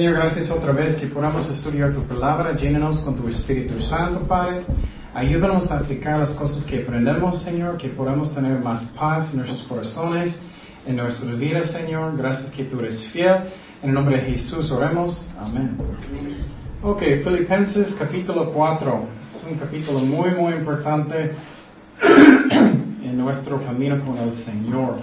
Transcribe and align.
Señor, 0.00 0.14
gracias 0.14 0.50
otra 0.50 0.72
vez 0.72 0.96
que 0.96 1.08
podamos 1.08 1.46
estudiar 1.50 1.92
tu 1.92 2.02
palabra. 2.04 2.56
Llénanos 2.56 3.00
con 3.00 3.16
tu 3.16 3.28
Espíritu 3.28 3.78
Santo, 3.82 4.26
Padre. 4.26 4.64
Ayúdanos 5.12 5.70
a 5.70 5.80
aplicar 5.80 6.18
las 6.18 6.30
cosas 6.30 6.64
que 6.64 6.84
aprendemos, 6.84 7.42
Señor, 7.42 7.76
que 7.76 7.90
podamos 7.90 8.34
tener 8.34 8.58
más 8.60 8.82
paz 8.98 9.28
en 9.30 9.40
nuestros 9.40 9.62
corazones, 9.64 10.34
en 10.86 10.96
nuestra 10.96 11.30
vida, 11.32 11.64
Señor. 11.64 12.16
Gracias 12.16 12.50
que 12.50 12.64
tú 12.64 12.80
eres 12.80 13.08
fiel. 13.08 13.40
En 13.82 13.90
el 13.90 13.94
nombre 13.94 14.16
de 14.16 14.22
Jesús 14.22 14.70
oremos. 14.70 15.28
Amén. 15.38 15.76
Ok, 16.82 17.02
Filipenses 17.22 17.94
capítulo 17.98 18.52
4. 18.52 19.04
Es 19.34 19.44
un 19.52 19.58
capítulo 19.58 19.98
muy, 19.98 20.30
muy 20.30 20.54
importante 20.54 21.34
en 23.02 23.18
nuestro 23.18 23.62
camino 23.62 24.02
con 24.02 24.16
el 24.16 24.32
Señor. 24.32 25.00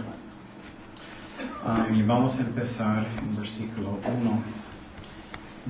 Um, 1.63 1.95
y 1.95 2.01
vamos 2.01 2.39
a 2.39 2.41
empezar 2.41 3.05
en 3.21 3.35
versículo 3.35 3.99
1. 4.03 4.66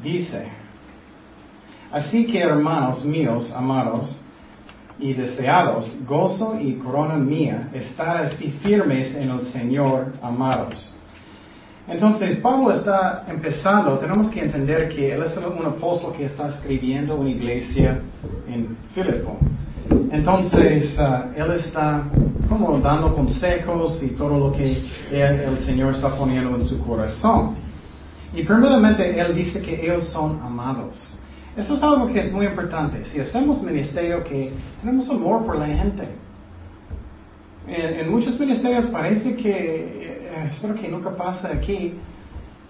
Dice, 0.03 0.47
así 1.91 2.25
que 2.27 2.39
hermanos 2.39 3.03
míos, 3.03 3.51
amados 3.55 4.19
y 4.99 5.13
deseados, 5.13 5.99
gozo 6.05 6.59
y 6.59 6.73
corona 6.73 7.15
mía, 7.15 7.69
estar 7.73 8.17
así 8.17 8.51
firmes 8.63 9.15
en 9.15 9.29
el 9.29 9.41
Señor, 9.43 10.13
amados. 10.21 10.95
Entonces, 11.87 12.39
Pablo 12.39 12.71
está 12.71 13.23
empezando, 13.27 13.97
tenemos 13.97 14.29
que 14.29 14.41
entender 14.41 14.89
que 14.89 15.13
él 15.13 15.23
es 15.23 15.37
un 15.37 15.65
apóstol 15.65 16.13
que 16.13 16.25
está 16.25 16.47
escribiendo 16.47 17.15
una 17.15 17.29
iglesia 17.29 18.01
en 18.47 18.77
Filipo. 18.93 19.37
Entonces, 20.11 20.97
uh, 20.99 21.39
él 21.39 21.51
está 21.51 22.03
como 22.49 22.77
dando 22.79 23.13
consejos 23.13 24.01
y 24.03 24.09
todo 24.15 24.37
lo 24.37 24.51
que 24.51 24.83
el 25.11 25.59
Señor 25.59 25.93
está 25.93 26.15
poniendo 26.17 26.55
en 26.55 26.65
su 26.65 26.83
corazón. 26.85 27.66
Y 28.33 28.43
primeramente, 28.43 29.19
él 29.19 29.35
dice 29.35 29.61
que 29.61 29.85
ellos 29.85 30.11
son 30.11 30.39
amados. 30.43 31.19
Eso 31.55 31.73
es 31.73 31.81
algo 31.81 32.07
que 32.07 32.19
es 32.19 32.31
muy 32.31 32.45
importante. 32.45 33.03
Si 33.05 33.19
hacemos 33.19 33.63
ministerio, 33.63 34.23
que 34.23 34.51
tenemos 34.81 35.09
amor 35.09 35.45
por 35.45 35.57
la 35.57 35.65
gente. 35.67 36.07
En, 37.67 38.09
muchos 38.11 38.39
ministerios 38.39 38.85
parece 38.85 39.35
que, 39.35 39.51
eh, 39.51 40.47
espero 40.49 40.75
que 40.75 40.87
nunca 40.87 41.09
pase 41.15 41.47
aquí, 41.47 41.95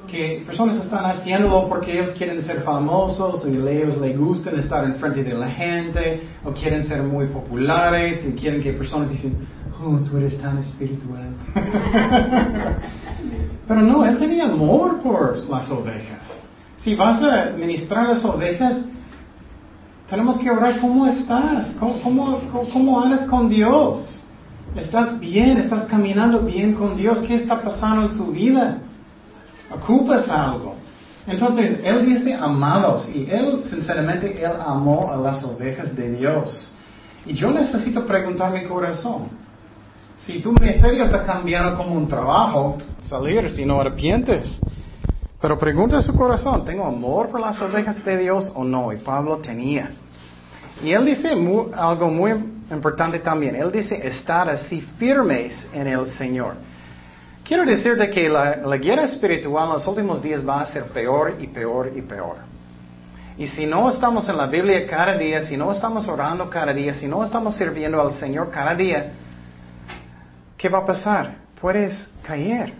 que 0.10 0.42
personas 0.46 0.78
están 0.78 1.06
haciéndolo 1.06 1.68
porque 1.68 1.92
ellos 1.92 2.12
quieren 2.18 2.42
ser 2.42 2.62
famosos 2.62 3.46
y 3.48 3.58
a 3.58 3.72
ellos 3.72 3.98
les 3.98 4.18
gusta 4.18 4.52
estar 4.52 4.86
en 4.86 4.96
frente 4.96 5.24
de 5.24 5.34
la 5.34 5.52
gente 5.52 6.22
o 6.46 6.52
quieren 6.52 6.84
ser 6.84 7.04
muy 7.04 7.28
populares 7.28 8.26
y 8.26 8.32
quieren 8.32 8.64
que 8.64 8.72
personas 8.74 9.10
dicen, 9.10 9.38
oh, 9.84 9.98
tú 10.10 10.18
eres 10.18 10.40
tan 10.42 10.58
espiritual. 10.60 11.30
Pero 13.68 13.82
no, 13.82 14.06
él 14.06 14.18
tenía 14.18 14.46
amor 14.46 15.00
por 15.02 15.38
las 15.50 15.70
ovejas. 15.70 16.22
Si 16.78 16.96
vas 16.96 17.22
a 17.22 17.52
ministrar 17.58 18.08
las 18.08 18.24
ovejas, 18.24 18.84
tenemos 20.10 20.38
que 20.38 20.50
orar 20.50 20.80
cómo 20.80 21.06
estás, 21.06 21.76
cómo, 21.80 22.02
cómo, 22.02 22.42
cómo 22.72 23.02
andas 23.02 23.28
con 23.28 23.50
Dios. 23.50 24.24
¿Estás 24.76 25.20
bien? 25.20 25.58
¿Estás 25.58 25.86
caminando 25.86 26.40
bien 26.40 26.74
con 26.74 26.96
Dios? 26.96 27.22
¿Qué 27.22 27.36
está 27.36 27.62
pasando 27.62 28.04
en 28.04 28.10
su 28.10 28.28
vida? 28.28 28.80
ocupas 29.74 30.28
algo. 30.30 30.76
Entonces, 31.26 31.82
él 31.84 32.06
dice 32.06 32.34
amados 32.34 33.10
y 33.14 33.30
él, 33.30 33.62
sinceramente, 33.66 34.42
él 34.42 34.52
amó 34.66 35.12
a 35.12 35.18
las 35.18 35.44
ovejas 35.44 35.96
de 35.96 36.12
Dios. 36.16 36.72
Y 37.26 37.34
yo 37.34 37.52
necesito 37.52 38.06
preguntar 38.06 38.54
mi 38.54 38.64
corazón. 38.64 39.28
Si 40.18 40.40
tu 40.40 40.52
ministerio 40.52 41.04
está 41.04 41.24
cambiando 41.24 41.78
como 41.78 41.96
un 41.96 42.08
trabajo, 42.08 42.78
salir 43.06 43.50
si 43.52 43.66
no 43.66 43.80
arrepientes. 43.80 44.62
Pero 45.40 45.60
pregunta 45.60 46.02
su 46.02 46.16
corazón, 46.16 46.66
¿tengo 46.66 46.86
amor 46.86 47.30
por 47.30 47.40
las 47.40 47.62
ovejas 47.62 48.04
de 48.04 48.18
Dios 48.18 48.52
o 48.56 48.64
no? 48.64 48.92
Y 48.92 48.98
Pablo 48.98 49.38
tenía. 49.38 49.92
Y 50.84 50.92
él 50.92 51.06
dice 51.06 51.30
algo 51.76 52.10
muy 52.10 52.32
importante 52.72 53.20
también. 53.20 53.56
Él 53.56 53.72
dice 53.72 54.08
estar 54.08 54.50
así 54.50 54.82
firmes 54.98 55.68
en 55.72 55.88
el 55.88 56.08
Señor. 56.08 56.56
Quiero 57.44 57.64
decirte 57.64 58.10
que 58.10 58.28
la, 58.28 58.78
guerra 58.78 59.04
espiritual 59.04 59.68
en 59.68 59.74
los 59.74 59.88
últimos 59.88 60.22
días 60.22 60.48
va 60.48 60.62
a 60.62 60.66
ser 60.66 60.86
peor 60.86 61.36
y 61.40 61.48
peor 61.48 61.92
y 61.96 62.02
peor. 62.02 62.38
Y 63.38 63.46
si 63.46 63.68
no 63.68 63.88
estamos 63.90 64.28
en 64.28 64.38
la 64.38 64.48
Biblia 64.48 64.88
cada 64.88 65.16
día, 65.16 65.46
si 65.46 65.56
no 65.56 65.72
estamos 65.72 66.08
orando 66.08 66.50
cada 66.50 66.74
día, 66.74 66.96
si 66.96 67.08
no 67.08 67.24
estamos 67.24 67.56
sirviendo 67.56 68.02
al 68.02 68.14
Señor 68.14 68.50
cada 68.50 68.74
día, 68.74 69.14
¿qué 70.58 70.70
va 70.70 70.80
a 70.80 70.86
pasar? 70.86 71.36
Puedes 71.62 72.10
caer. 72.24 72.74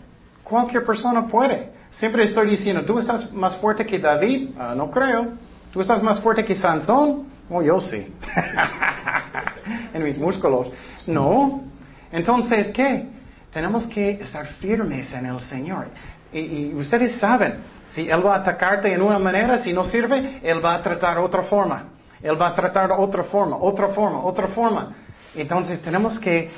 Cualquier 0.44 0.86
persona 0.86 1.28
puede. 1.28 1.72
Siempre 1.92 2.24
estoy 2.24 2.50
diciendo, 2.50 2.84
¿tú 2.84 3.00
estás 3.00 3.32
más 3.32 3.58
fuerte 3.58 3.86
que 3.86 4.00
David? 4.00 4.50
Ah, 4.58 4.74
no 4.76 4.92
creo. 4.92 5.34
¿Tú 5.72 5.82
estás 5.82 6.02
más 6.02 6.20
fuerte 6.20 6.44
que 6.44 6.56
Sansón? 6.56 7.28
Oh, 7.50 7.62
yo 7.62 7.80
sí. 7.80 8.14
en 9.94 10.04
mis 10.04 10.18
músculos. 10.18 10.72
No. 11.06 11.64
Entonces, 12.12 12.68
¿qué? 12.68 13.08
Tenemos 13.52 13.88
que 13.88 14.12
estar 14.12 14.46
firmes 14.46 15.14
en 15.14 15.26
el 15.28 15.40
Señor. 15.40 15.88
Y, 16.34 16.74
ustedes 16.76 17.14
saben, 17.14 17.60
si 17.82 18.10
Él 18.10 18.26
va 18.26 18.36
a 18.36 18.40
atacarte 18.40 18.92
en 18.94 19.02
una 19.02 19.18
manera, 19.18 19.60
si 19.60 19.72
no 19.72 19.86
sirve, 19.86 20.40
Él 20.44 20.64
va 20.64 20.76
a 20.76 20.84
tratar 20.84 21.18
otra 21.20 21.44
forma. 21.44 21.86
Él 22.22 22.40
va 22.40 22.48
a 22.48 22.56
tratar 22.56 22.92
otra 22.92 23.24
forma, 23.24 23.56
otra 23.58 23.90
forma, 23.90 24.20
otra 24.20 24.48
forma. 24.48 24.94
Entonces 25.36 25.82
tenemos 25.82 26.20
que 26.20 26.50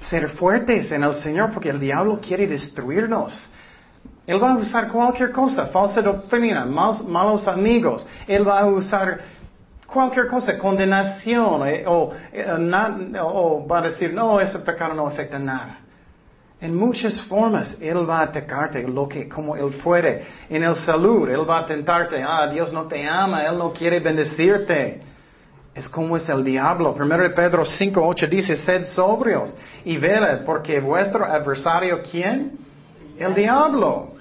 ser 0.00 0.28
fuertes 0.30 0.90
en 0.90 1.04
el 1.04 1.14
Señor 1.22 1.50
porque 1.52 1.70
el 1.70 1.78
diablo 1.78 2.20
quiere 2.20 2.46
destruirnos. 2.46 3.52
Él 4.26 4.42
va 4.42 4.52
a 4.52 4.56
usar 4.56 4.88
cualquier 4.88 5.32
cosa, 5.32 5.66
falsa 5.66 6.00
doctrina, 6.02 6.64
malos 6.64 7.46
amigos. 7.48 8.06
Él 8.26 8.46
va 8.46 8.60
a 8.60 8.66
usar 8.66 9.20
cualquier 9.86 10.28
cosa, 10.28 10.56
condenación, 10.56 11.66
eh, 11.66 11.84
o, 11.86 12.12
eh, 12.32 13.18
o 13.20 13.66
va 13.66 13.78
a 13.78 13.82
decir, 13.82 14.12
no, 14.14 14.40
ese 14.40 14.60
pecado 14.60 14.94
no 14.94 15.06
afecta 15.06 15.38
nada. 15.38 15.78
En 16.60 16.76
muchas 16.76 17.22
formas 17.22 17.76
Él 17.80 18.08
va 18.08 18.20
a 18.20 18.24
atacarte 18.24 18.86
lo 18.86 19.08
que, 19.08 19.28
como 19.28 19.56
Él 19.56 19.74
puede. 19.82 20.22
En 20.48 20.62
el 20.62 20.74
salud, 20.74 21.28
Él 21.28 21.48
va 21.48 21.60
a 21.60 21.66
tentarte, 21.66 22.22
ah, 22.22 22.46
Dios 22.46 22.72
no 22.72 22.84
te 22.84 23.06
ama, 23.08 23.42
Él 23.44 23.56
no 23.56 23.72
quiere 23.72 23.98
bendecirte. 23.98 25.09
Es 25.74 25.88
como 25.88 26.16
es 26.16 26.28
el 26.28 26.44
diablo. 26.44 26.94
Primero 26.94 27.32
Pedro 27.34 27.64
5, 27.64 28.00
8 28.02 28.26
dice, 28.26 28.56
sed 28.56 28.86
sobrios 28.86 29.56
y 29.84 29.96
veled, 29.96 30.44
porque 30.44 30.80
vuestro 30.80 31.24
adversario, 31.24 32.02
¿quién? 32.02 32.58
El 33.18 33.34
diablo. 33.34 34.12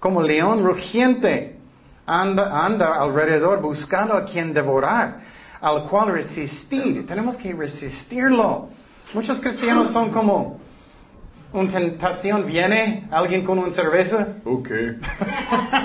Como 0.00 0.22
león 0.22 0.64
rugiente, 0.64 1.58
anda, 2.06 2.64
anda 2.64 2.94
alrededor 2.94 3.60
buscando 3.60 4.14
a 4.14 4.24
quien 4.24 4.54
devorar, 4.54 5.18
al 5.60 5.84
cual 5.84 6.12
resistir. 6.12 7.06
Tenemos 7.06 7.36
que 7.36 7.52
resistirlo. 7.52 8.70
Muchos 9.12 9.40
cristianos 9.40 9.92
son 9.92 10.10
como, 10.10 10.58
una 11.52 11.70
tentación 11.70 12.46
viene, 12.46 13.08
alguien 13.10 13.44
con 13.44 13.58
una 13.58 13.72
cerveza, 13.72 14.36
ok. 14.44 14.68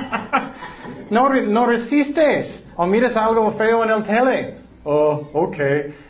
no, 1.10 1.30
no 1.30 1.66
resistes. 1.66 2.66
O 2.76 2.86
miras 2.86 3.16
algo 3.16 3.52
feo 3.54 3.84
en 3.84 3.90
el 3.92 4.04
tele. 4.04 4.63
Oh, 4.86 5.30
ok. 5.34 5.58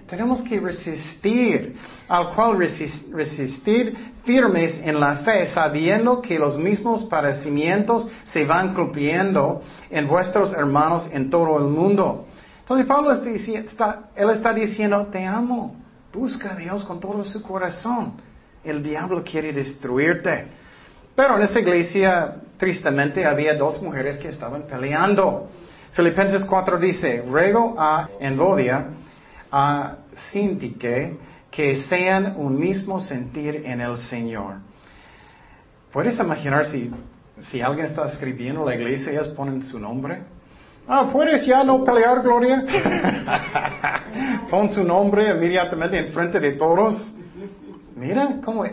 Tenemos 0.08 0.42
que 0.42 0.60
resistir, 0.60 1.76
al 2.08 2.32
cual 2.32 2.58
resistir 2.58 3.96
firmes 4.24 4.80
en 4.84 5.00
la 5.00 5.18
fe, 5.18 5.46
sabiendo 5.46 6.22
que 6.22 6.40
los 6.40 6.58
mismos 6.58 7.04
padecimientos 7.06 8.08
se 8.24 8.46
van 8.46 8.74
cumpliendo 8.74 9.62
en 9.90 10.08
vuestros 10.08 10.54
hermanos 10.54 11.08
en 11.12 11.30
todo 11.30 11.58
el 11.58 11.66
mundo. 11.66 12.26
Entonces 12.60 12.88
Pablo 12.88 13.12
está, 13.12 14.10
él 14.16 14.30
está 14.30 14.54
diciendo, 14.54 15.08
te 15.12 15.26
amo, 15.26 15.76
busca 16.12 16.54
a 16.54 16.56
Dios 16.56 16.84
con 16.84 17.00
todo 17.00 17.24
su 17.26 17.42
corazón. 17.42 18.14
El 18.64 18.82
diablo 18.82 19.24
quiere 19.24 19.52
destruirte. 19.52 20.48
Pero 21.16 21.38
en 21.38 21.44
esa 21.44 21.60
iglesia, 21.60 22.36
tristemente, 22.58 23.26
había 23.26 23.54
dos 23.56 23.82
mujeres 23.82 24.18
que 24.18 24.30
estaban 24.30 24.64
peleando. 24.64 25.50
Filipenses 25.94 26.44
4 26.46 26.78
dice, 26.80 27.24
ruego 27.28 27.76
a 27.78 28.10
Envodia, 28.20 28.88
a 29.52 29.96
Sintique, 30.32 31.18
que 31.52 31.76
sean 31.76 32.34
un 32.38 32.60
mismo 32.60 33.00
sentir 33.00 33.62
en 33.64 33.80
el 33.80 33.98
Señor. 33.98 34.56
¿Puedes 35.92 36.20
imaginar 36.20 36.66
si, 36.66 36.90
si 37.42 37.62
alguien 37.62 37.86
está 37.86 38.08
escribiendo 38.08 38.66
la 38.66 38.74
iglesia 38.74 39.12
y 39.12 39.16
ellos 39.16 39.30
ponen 39.30 39.64
su 39.64 39.80
nombre? 39.80 40.24
Ah, 40.88 41.10
¿puedes 41.14 41.46
ya 41.46 41.64
no 41.64 41.84
pelear, 41.84 42.24
Gloria? 42.24 42.66
Pon 44.50 44.74
su 44.74 44.84
nombre 44.84 45.30
inmediatamente 45.30 46.00
en 46.00 46.12
frente 46.12 46.40
de 46.40 46.54
todos. 46.54 47.16
Mira 47.96 48.38
cómo, 48.44 48.66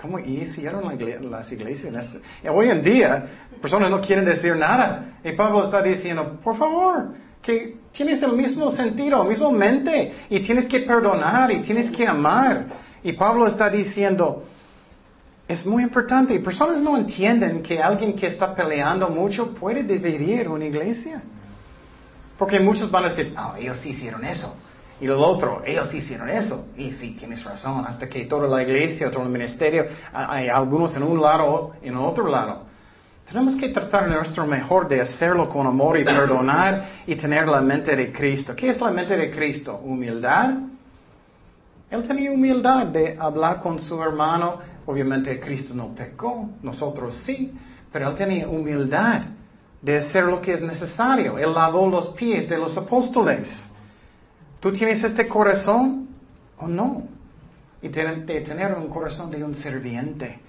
cómo 0.00 0.18
hicieron 0.18 0.82
las 1.30 1.50
iglesias. 1.52 2.16
Hoy 2.50 2.70
en 2.70 2.82
día, 2.82 3.26
personas 3.60 3.90
no 3.90 4.00
quieren 4.00 4.24
decir 4.24 4.56
nada. 4.56 5.18
Y 5.24 5.32
Pablo 5.32 5.64
está 5.64 5.82
diciendo, 5.82 6.38
por 6.42 6.56
favor, 6.56 7.14
que 7.42 7.76
tienes 7.92 8.22
el 8.22 8.32
mismo 8.32 8.70
sentido, 8.70 9.24
mismo 9.24 9.50
mente, 9.50 10.12
y 10.30 10.40
tienes 10.40 10.66
que 10.66 10.80
perdonar, 10.80 11.50
y 11.50 11.58
tienes 11.60 11.90
que 11.90 12.06
amar. 12.06 12.66
Y 13.02 13.12
Pablo 13.12 13.46
está 13.46 13.68
diciendo, 13.68 14.44
Es 15.48 15.64
muy 15.64 15.82
importante. 15.82 16.34
Y 16.34 16.40
personas 16.40 16.78
no 16.80 16.96
entienden 16.96 17.62
que 17.62 17.80
alguien 17.80 18.12
que 18.14 18.26
está 18.26 18.54
peleando 18.54 19.08
mucho 19.08 19.54
puede 19.54 19.82
dividir 19.82 20.46
una 20.48 20.66
iglesia. 20.66 21.22
Porque 22.38 22.60
muchos 22.60 22.90
van 22.90 23.06
a 23.06 23.08
decir, 23.08 23.32
no, 23.34 23.56
ellos 23.56 23.78
sí 23.78 23.90
hicieron 23.90 24.24
eso. 24.24 24.54
Y 25.00 25.06
lo 25.06 25.20
otro, 25.20 25.62
ellos 25.64 25.92
hicieron 25.94 26.28
eso. 26.28 26.66
Y 26.76 26.92
sí, 26.92 27.16
tienes 27.18 27.44
razón. 27.44 27.84
Hasta 27.86 28.08
que 28.08 28.24
toda 28.24 28.48
la 28.48 28.62
iglesia, 28.62 29.10
todo 29.10 29.22
el 29.22 29.28
ministerio, 29.28 29.86
hay 30.12 30.48
algunos 30.48 30.96
en 30.96 31.04
un 31.04 31.20
lado 31.20 31.72
en 31.82 31.96
otro 31.96 32.28
lado. 32.28 32.66
Tenemos 33.28 33.56
que 33.56 33.68
tratar 33.68 34.08
nuestro 34.08 34.46
mejor 34.46 34.88
de 34.88 35.02
hacerlo 35.02 35.48
con 35.48 35.66
amor 35.66 35.98
y 35.98 36.04
perdonar 36.04 37.02
y 37.06 37.14
tener 37.14 37.46
la 37.46 37.60
mente 37.60 37.94
de 37.94 38.10
Cristo. 38.10 38.56
¿Qué 38.56 38.70
es 38.70 38.80
la 38.80 38.90
mente 38.90 39.16
de 39.16 39.30
Cristo? 39.30 39.80
Humildad. 39.84 40.54
Él 41.90 42.02
tenía 42.02 42.32
humildad 42.32 42.86
de 42.86 43.16
hablar 43.18 43.60
con 43.60 43.78
su 43.78 44.02
hermano. 44.02 44.58
Obviamente 44.86 45.38
Cristo 45.38 45.74
no 45.74 45.94
pecó, 45.94 46.48
nosotros 46.62 47.16
sí, 47.26 47.52
pero 47.92 48.08
él 48.08 48.16
tenía 48.16 48.48
humildad 48.48 49.22
de 49.82 49.98
hacer 49.98 50.24
lo 50.24 50.40
que 50.40 50.54
es 50.54 50.62
necesario. 50.62 51.38
Él 51.38 51.52
lavó 51.52 51.86
los 51.88 52.08
pies 52.08 52.48
de 52.48 52.56
los 52.56 52.76
apóstoles. 52.78 53.48
¿Tú 54.60 54.72
tienes 54.72 55.02
este 55.04 55.28
corazón 55.28 56.08
o 56.58 56.66
no? 56.66 57.04
Y 57.80 57.88
de 57.88 58.40
tener 58.40 58.74
un 58.74 58.88
corazón 58.88 59.30
de 59.30 59.42
un 59.42 59.54
serviente. 59.54 60.40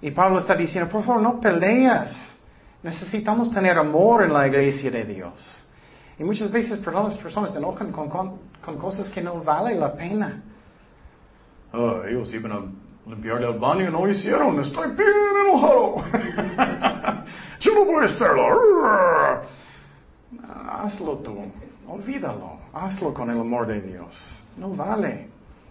Y 0.00 0.10
Pablo 0.12 0.38
está 0.38 0.54
diciendo, 0.54 0.90
por 0.90 1.02
favor, 1.02 1.20
no 1.20 1.40
peleas. 1.40 2.14
Necesitamos 2.82 3.50
tener 3.50 3.76
amor 3.78 4.24
en 4.24 4.32
la 4.32 4.46
iglesia 4.46 4.90
de 4.90 5.04
Dios. 5.04 5.66
Y 6.18 6.24
muchas 6.24 6.50
veces 6.50 6.78
personas 6.78 7.52
se 7.52 7.58
enojan 7.58 7.90
con, 7.90 8.08
con, 8.08 8.78
cosas 8.78 9.08
que 9.08 9.20
no 9.20 9.42
vale 9.42 9.74
la 9.74 9.92
pena. 9.92 10.42
Oh, 11.72 12.02
ellos 12.08 12.32
iban 12.32 12.52
a 12.52 12.64
limpiar 13.10 13.42
el 13.42 13.58
baño 13.58 13.88
y 13.88 13.92
no 13.92 14.08
hicieron. 14.08 14.60
Estoy 14.60 14.90
bien 14.90 15.08
enojado. 15.44 15.96
Yo 17.60 17.74
no 17.74 17.84
voy 17.84 18.02
a 18.02 18.04
hacerlo. 18.04 19.42
Hazlo 20.68 21.16
tú. 21.18 21.36
Olvídalo. 21.88 22.58
Hazlo 22.72 23.14
con 23.14 23.30
el 23.30 23.40
amor 23.40 23.66
de 23.66 23.80
Dios. 23.80 24.44
No 24.56 24.70
vale. 24.74 25.28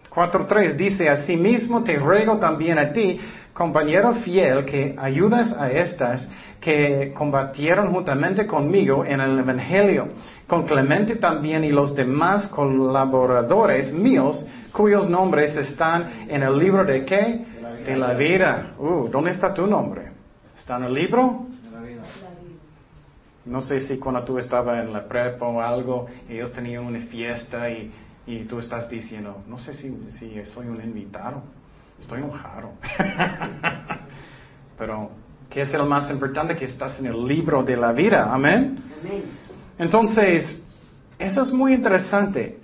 4.3 0.09 0.75
dice, 0.75 1.09
asimismo 1.09 1.83
te 1.83 1.97
ruego 1.97 2.37
también 2.37 2.77
a 2.79 2.93
ti, 2.93 3.19
compañero 3.53 4.13
fiel, 4.13 4.63
que 4.63 4.95
ayudas 4.97 5.51
a 5.51 5.69
estas 5.69 6.27
que 6.61 7.11
combatieron 7.13 7.91
juntamente 7.91 8.47
conmigo 8.47 9.03
en 9.03 9.19
el 9.19 9.37
Evangelio, 9.39 10.07
con 10.47 10.65
Clemente 10.65 11.17
también 11.17 11.65
y 11.65 11.69
los 11.69 11.93
demás 11.93 12.47
colaboradores 12.47 13.91
míos, 13.91 14.47
cuyos 14.71 15.09
nombres 15.09 15.55
están 15.57 16.27
en 16.29 16.43
el 16.43 16.57
libro 16.57 16.85
de 16.85 17.03
qué? 17.03 17.45
De 17.85 17.97
la 17.97 18.13
vida. 18.13 18.71
Uh, 18.79 19.09
¿dónde 19.09 19.31
está 19.31 19.53
tu 19.53 19.67
nombre? 19.67 20.11
¿Está 20.57 20.77
en 20.77 20.83
el 20.83 20.93
libro? 20.93 21.45
No 23.45 23.61
sé 23.61 23.79
si 23.81 23.97
cuando 23.97 24.23
tú 24.23 24.37
estabas 24.39 24.83
en 24.83 24.91
la 24.91 25.07
prepa 25.07 25.45
o 25.45 25.61
algo, 25.61 26.07
ellos 26.27 26.51
tenían 26.51 26.85
una 26.85 26.99
fiesta 26.99 27.69
y 27.69 27.91
y 28.27 28.45
tú 28.45 28.59
estás 28.59 28.89
diciendo, 28.89 29.43
no 29.47 29.57
sé 29.59 29.73
si, 29.73 29.95
si 30.11 30.43
soy 30.45 30.67
un 30.67 30.81
invitado, 30.81 31.43
estoy 31.99 32.19
enojado. 32.19 32.71
Pero, 34.77 35.11
¿qué 35.49 35.61
es 35.61 35.71
lo 35.73 35.85
más 35.85 36.09
importante? 36.09 36.55
Que 36.55 36.65
estás 36.65 36.99
en 36.99 37.05
el 37.05 37.27
libro 37.27 37.63
de 37.63 37.77
la 37.77 37.91
vida, 37.93 38.33
amén. 38.33 38.79
Entonces, 39.77 40.59
eso 41.19 41.41
es 41.41 41.51
muy 41.51 41.73
interesante. 41.73 42.59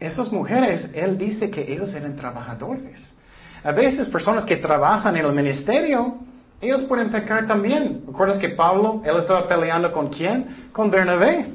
Esas 0.00 0.32
mujeres, 0.32 0.88
él 0.94 1.18
dice 1.18 1.50
que 1.50 1.72
ellos 1.72 1.94
eran 1.94 2.16
trabajadores. 2.16 3.14
A 3.62 3.72
veces 3.72 4.08
personas 4.08 4.44
que 4.44 4.56
trabajan 4.56 5.16
en 5.16 5.26
el 5.26 5.32
ministerio, 5.32 6.18
ellos 6.64 6.82
pueden 6.82 7.10
pecar 7.10 7.46
también. 7.46 8.02
¿Recuerdas 8.06 8.38
que 8.38 8.50
Pablo, 8.50 9.02
él 9.04 9.16
estaba 9.16 9.46
peleando 9.46 9.92
con 9.92 10.08
quién? 10.08 10.68
Con 10.72 10.90
Bernabé. 10.90 11.52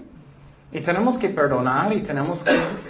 Y 0.71 0.81
tenemos 0.81 1.17
que 1.17 1.29
perdonar 1.29 1.91
y 1.93 2.01
tenemos 2.03 2.43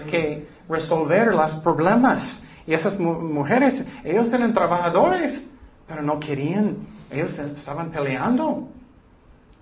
que, 0.09 0.47
resolver 0.67 1.33
los 1.33 1.55
problemas. 1.57 2.41
Y 2.67 2.73
esas 2.73 2.99
mujeres, 2.99 3.83
ellos 4.03 4.31
eran 4.31 4.53
trabajadores, 4.53 5.43
pero 5.87 6.03
no 6.03 6.19
querían, 6.19 6.77
ellos 7.09 7.39
estaban 7.39 7.89
peleando. 7.89 8.67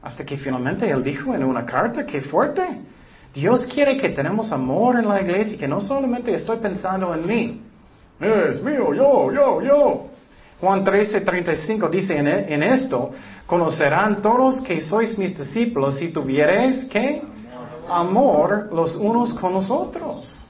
Hasta 0.01 0.25
que 0.25 0.37
finalmente 0.37 0.89
él 0.89 1.03
dijo 1.03 1.33
en 1.33 1.43
una 1.43 1.65
carta, 1.65 2.05
qué 2.05 2.21
fuerte. 2.21 2.63
Dios 3.33 3.65
quiere 3.67 3.95
que 3.95 4.09
tenemos 4.09 4.51
amor 4.51 4.97
en 4.97 5.07
la 5.07 5.21
iglesia, 5.21 5.57
que 5.57 5.67
no 5.67 5.79
solamente 5.79 6.33
estoy 6.33 6.57
pensando 6.57 7.13
en 7.13 7.25
mí. 7.27 7.61
Es 8.19 8.61
mío, 8.63 8.93
yo, 8.93 9.31
yo, 9.31 9.61
yo. 9.61 10.16
Juan 10.59 10.83
13, 10.83 11.21
35 11.21 11.87
dice 11.89 12.17
en, 12.17 12.27
en 12.27 12.63
esto, 12.63 13.11
conocerán 13.45 14.21
todos 14.21 14.61
que 14.61 14.81
sois 14.81 15.17
mis 15.17 15.37
discípulos 15.37 15.97
si 15.99 16.09
tuviereis 16.09 16.85
que 16.85 17.21
amor 17.87 18.69
los 18.73 18.95
unos 18.95 19.33
con 19.33 19.53
los 19.53 19.69
otros. 19.69 20.46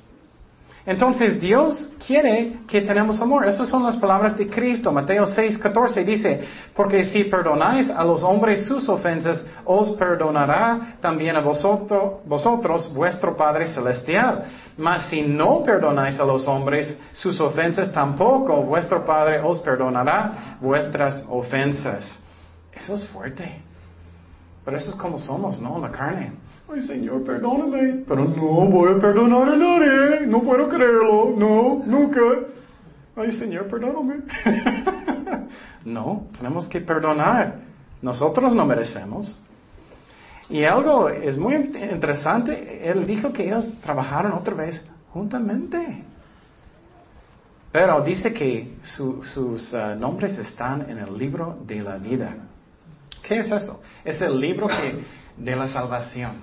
Entonces 0.87 1.37
Dios 1.37 1.89
quiere 2.07 2.59
que 2.65 2.79
tenemos 2.79 3.19
amor. 3.21 3.45
Esas 3.45 3.67
son 3.67 3.83
las 3.83 3.97
palabras 3.97 4.37
de 4.37 4.47
Cristo. 4.47 4.89
Mateo 4.89 5.25
6, 5.25 5.57
14 5.57 6.05
dice, 6.05 6.41
porque 6.73 7.03
si 7.03 7.25
perdonáis 7.25 7.89
a 7.89 8.05
los 8.05 8.23
hombres 8.23 8.65
sus 8.65 8.87
ofensas, 8.87 9.45
os 9.65 9.91
perdonará 9.97 10.95
también 11.01 11.35
a 11.35 11.41
vosotros, 11.41 12.21
vosotros 12.25 12.93
vuestro 12.93 13.35
Padre 13.35 13.67
Celestial. 13.67 14.45
Mas 14.77 15.09
si 15.09 15.23
no 15.23 15.61
perdonáis 15.61 16.21
a 16.21 16.23
los 16.23 16.47
hombres 16.47 16.97
sus 17.11 17.41
ofensas, 17.41 17.91
tampoco 17.91 18.61
vuestro 18.61 19.03
Padre 19.03 19.41
os 19.41 19.59
perdonará 19.59 20.57
vuestras 20.61 21.25
ofensas. 21.27 22.17
Eso 22.71 22.95
es 22.95 23.05
fuerte. 23.09 23.61
Pero 24.63 24.77
eso 24.77 24.91
es 24.91 24.95
como 24.95 25.17
somos, 25.17 25.59
¿no? 25.59 25.79
La 25.79 25.91
carne. 25.91 26.46
Ay, 26.69 26.81
Señor, 26.81 27.23
perdóname. 27.23 28.03
Pero 28.07 28.25
no 28.25 28.69
voy 28.69 28.93
a 28.93 28.99
perdonar 28.99 29.49
a 29.49 29.55
nadie. 29.55 30.27
No 30.27 30.41
puedo 30.41 30.67
creerlo. 30.67 31.33
No, 31.37 31.83
nunca. 31.85 32.19
Ay, 33.15 33.31
Señor, 33.31 33.67
perdóname. 33.67 34.23
no, 35.85 36.27
tenemos 36.37 36.67
que 36.67 36.81
perdonar. 36.81 37.55
Nosotros 38.01 38.53
no 38.53 38.65
merecemos. 38.65 39.41
Y 40.49 40.63
algo 40.63 41.09
es 41.09 41.37
muy 41.37 41.55
interesante. 41.55 42.89
Él 42.89 43.05
dijo 43.05 43.31
que 43.31 43.45
ellos 43.45 43.69
trabajaron 43.81 44.33
otra 44.33 44.53
vez 44.53 44.85
juntamente. 45.11 46.03
Pero 47.71 48.01
dice 48.01 48.33
que 48.33 48.77
sus 48.81 49.37
uh, 49.37 49.95
nombres 49.97 50.37
están 50.37 50.89
en 50.89 50.97
el 50.99 51.17
libro 51.17 51.59
de 51.65 51.81
la 51.81 51.97
vida. 51.97 52.35
¿Qué 53.21 53.39
es 53.39 53.51
eso? 53.51 53.81
Es 54.05 54.21
el 54.21 54.39
libro 54.39 54.67
que, 54.67 55.03
de 55.37 55.55
la 55.55 55.67
salvación. 55.67 56.41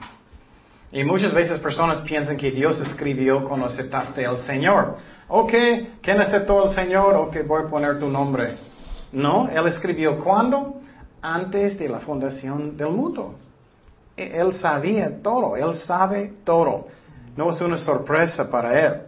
Y 0.92 1.02
muchas 1.02 1.34
veces 1.34 1.58
personas 1.58 1.98
piensan 1.98 2.36
que 2.36 2.50
Dios 2.50 2.80
escribió 2.80 3.44
cuando 3.44 3.66
aceptaste 3.66 4.24
al 4.24 4.38
Señor. 4.38 4.96
Ok, 5.28 5.52
¿quién 6.00 6.20
aceptó 6.20 6.62
al 6.62 6.70
Señor? 6.70 7.16
Ok, 7.16 7.38
voy 7.46 7.64
a 7.64 7.68
poner 7.68 7.98
tu 7.98 8.08
nombre. 8.08 8.56
No, 9.10 9.48
Él 9.52 9.66
escribió 9.66 10.18
cuándo? 10.18 10.80
Antes 11.20 11.78
de 11.78 11.88
la 11.88 11.98
fundación 11.98 12.76
del 12.76 12.90
mundo. 12.90 13.34
E, 14.16 14.38
él 14.38 14.52
sabía 14.54 15.20
todo, 15.22 15.56
Él 15.56 15.74
sabe 15.76 16.32
todo. 16.44 16.86
No 17.36 17.50
es 17.50 17.60
una 17.60 17.76
sorpresa 17.76 18.48
para 18.48 18.86
Él. 18.86 19.00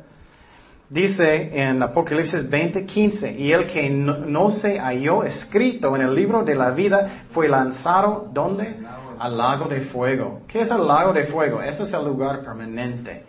Dice 0.88 1.50
en 1.52 1.82
Apocalipsis 1.82 2.48
20:15, 2.48 3.36
y 3.36 3.52
el 3.52 3.66
que 3.66 3.90
no, 3.90 4.18
no, 4.18 4.50
se 4.50 4.78
halló 4.78 5.24
escrito 5.24 5.94
en 5.96 6.02
el 6.02 6.14
libro 6.14 6.44
de 6.44 6.54
la 6.54 6.70
vida 6.70 7.24
fue 7.30 7.48
lanzado, 7.48 8.28
¿dónde? 8.32 8.76
Al 9.18 9.36
lago 9.36 9.68
de 9.68 9.82
fuego. 9.82 10.42
¿Qué 10.46 10.62
es 10.62 10.70
el 10.70 10.86
lago 10.86 11.12
de 11.12 11.26
fuego? 11.26 11.62
Ese 11.62 11.84
es 11.84 11.92
el 11.92 12.04
lugar 12.04 12.40
permanente. 12.42 13.24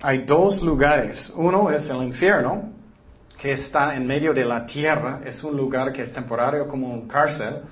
Hay 0.00 0.24
dos 0.24 0.62
lugares. 0.62 1.32
Uno 1.36 1.70
es 1.70 1.88
el 1.88 2.02
infierno, 2.02 2.70
que 3.38 3.52
está 3.52 3.94
en 3.96 4.06
medio 4.06 4.32
de 4.32 4.44
la 4.44 4.66
tierra. 4.66 5.20
Es 5.24 5.42
un 5.44 5.56
lugar 5.56 5.92
que 5.92 6.02
es 6.02 6.12
temporario 6.12 6.66
como 6.66 6.92
un 6.92 7.08
cárcel. 7.08 7.62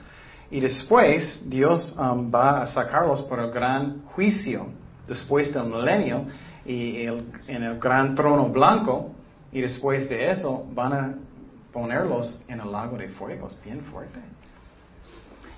Y 0.51 0.61
después 0.61 1.43
Dios 1.49 1.95
um, 1.97 2.33
va 2.33 2.63
a 2.63 2.67
sacarlos 2.67 3.23
por 3.23 3.39
el 3.39 3.51
gran 3.51 4.03
juicio, 4.07 4.67
después 5.07 5.53
del 5.55 5.65
milenio, 5.65 6.25
y 6.65 7.07
en 7.07 7.63
el 7.63 7.79
gran 7.79 8.15
trono 8.15 8.49
blanco. 8.49 9.13
Y 9.53 9.61
después 9.61 10.09
de 10.09 10.31
eso 10.31 10.67
van 10.73 10.93
a 10.93 11.15
ponerlos 11.73 12.43
en 12.49 12.61
el 12.61 12.71
lago 12.71 12.97
de 12.97 13.09
fuego. 13.09 13.47
Es 13.49 13.61
bien 13.65 13.81
fuerte. 13.83 14.21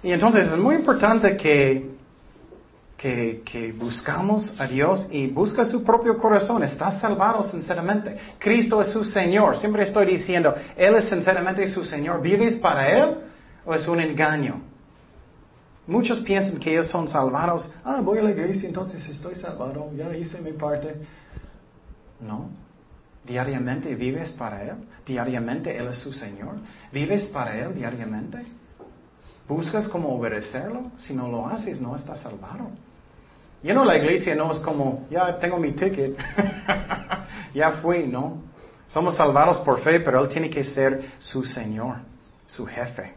Y 0.02 0.10
entonces 0.10 0.50
es 0.50 0.58
muy 0.58 0.74
importante 0.74 1.36
que, 1.36 1.92
que, 2.96 3.74
buscamos 3.76 4.54
a 4.58 4.66
Dios 4.66 5.06
y 5.10 5.26
busca 5.26 5.64
su 5.64 5.82
propio 5.84 6.16
corazón. 6.18 6.62
Estás 6.62 7.00
salvado 7.00 7.42
sinceramente. 7.44 8.16
Cristo 8.38 8.80
es 8.80 8.88
su 8.88 9.04
Señor. 9.04 9.56
Siempre 9.56 9.84
estoy 9.84 10.06
diciendo, 10.06 10.54
Él 10.76 10.94
es 10.96 11.04
sinceramente 11.04 11.66
su 11.68 11.84
Señor. 11.84 12.20
¿Vives 12.20 12.54
para 12.56 12.88
Él 12.90 13.16
o 13.64 13.74
es 13.74 13.86
un 13.86 14.00
engaño? 14.00 14.60
Muchos 15.86 16.20
piensan 16.20 16.58
que 16.58 16.72
ellos 16.72 16.88
son 16.88 17.08
salvados. 17.08 17.68
Ah, 17.84 18.00
voy 18.02 18.18
a 18.18 18.22
la 18.22 18.30
iglesia, 18.30 18.68
entonces 18.68 19.08
estoy 19.08 19.34
salvado. 19.34 19.90
Ya 19.96 20.16
hice 20.16 20.40
mi 20.40 20.52
parte. 20.52 20.94
No. 22.20 22.50
diariamente 23.24 23.94
vives 23.96 24.30
para 24.32 24.62
Él, 24.62 24.76
diariamente 25.04 25.76
Él 25.76 25.88
es 25.88 25.98
su 25.98 26.12
Señor, 26.12 26.56
vives 26.92 27.24
para 27.24 27.56
Él 27.56 27.74
diariamente. 27.74 28.38
¿Buscas 29.48 29.88
cómo 29.88 30.14
obedecerlo? 30.16 30.92
Si 30.96 31.14
no 31.14 31.28
lo 31.28 31.46
haces, 31.48 31.80
no 31.80 31.96
estás 31.96 32.20
salvado. 32.20 32.70
Y 33.62 33.72
no, 33.72 33.84
la 33.84 33.96
iglesia 33.96 34.34
no 34.34 34.50
es 34.50 34.58
como, 34.58 35.06
ya 35.10 35.38
tengo 35.38 35.56
mi 35.56 35.72
ticket, 35.72 36.16
ya 37.54 37.72
fui, 37.82 38.08
¿no? 38.08 38.42
Somos 38.88 39.14
salvados 39.14 39.58
por 39.60 39.80
fe, 39.80 40.00
pero 40.00 40.20
Él 40.22 40.28
tiene 40.28 40.50
que 40.50 40.64
ser 40.64 41.00
su 41.18 41.44
Señor, 41.44 41.98
su 42.46 42.66
jefe. 42.66 43.14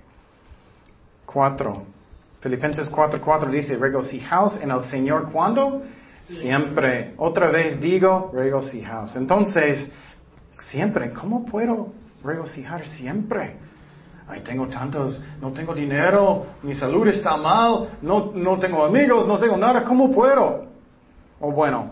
Cuatro. 1.26 1.86
Filipenses 2.40 2.92
4:4 2.92 3.50
dice, 3.50 3.76
regocijaos 3.76 4.62
en 4.62 4.70
el 4.70 4.82
Señor 4.82 5.32
cuando? 5.32 5.82
Siempre. 6.28 7.14
Otra 7.18 7.50
vez 7.50 7.82
digo, 7.82 8.32
regocijaos. 8.34 9.16
Entonces, 9.16 9.90
siempre, 10.60 11.12
¿cómo 11.12 11.44
puedo 11.46 11.92
regocijar 12.24 12.86
siempre? 12.86 13.58
Ay, 14.28 14.42
tengo 14.42 14.68
tantos, 14.68 15.22
no 15.40 15.52
tengo 15.52 15.74
dinero, 15.74 16.48
mi 16.64 16.74
salud 16.74 17.08
está 17.08 17.38
mal, 17.38 17.90
no, 18.02 18.32
no 18.34 18.58
tengo 18.58 18.84
amigos, 18.84 19.28
no 19.28 19.38
tengo 19.38 19.56
nada, 19.56 19.84
¿cómo 19.84 20.12
puedo? 20.12 20.66
O 21.40 21.52
bueno, 21.52 21.92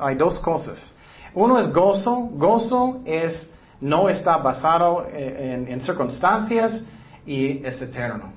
hay 0.00 0.14
dos 0.14 0.38
cosas. 0.38 0.94
Uno 1.34 1.58
es 1.58 1.70
gozo, 1.72 2.30
gozo 2.32 3.00
es 3.04 3.48
no 3.80 4.08
está 4.08 4.38
basado 4.38 5.06
en, 5.12 5.68
en 5.68 5.80
circunstancias 5.80 6.82
y 7.26 7.64
es 7.64 7.80
eterno. 7.82 8.32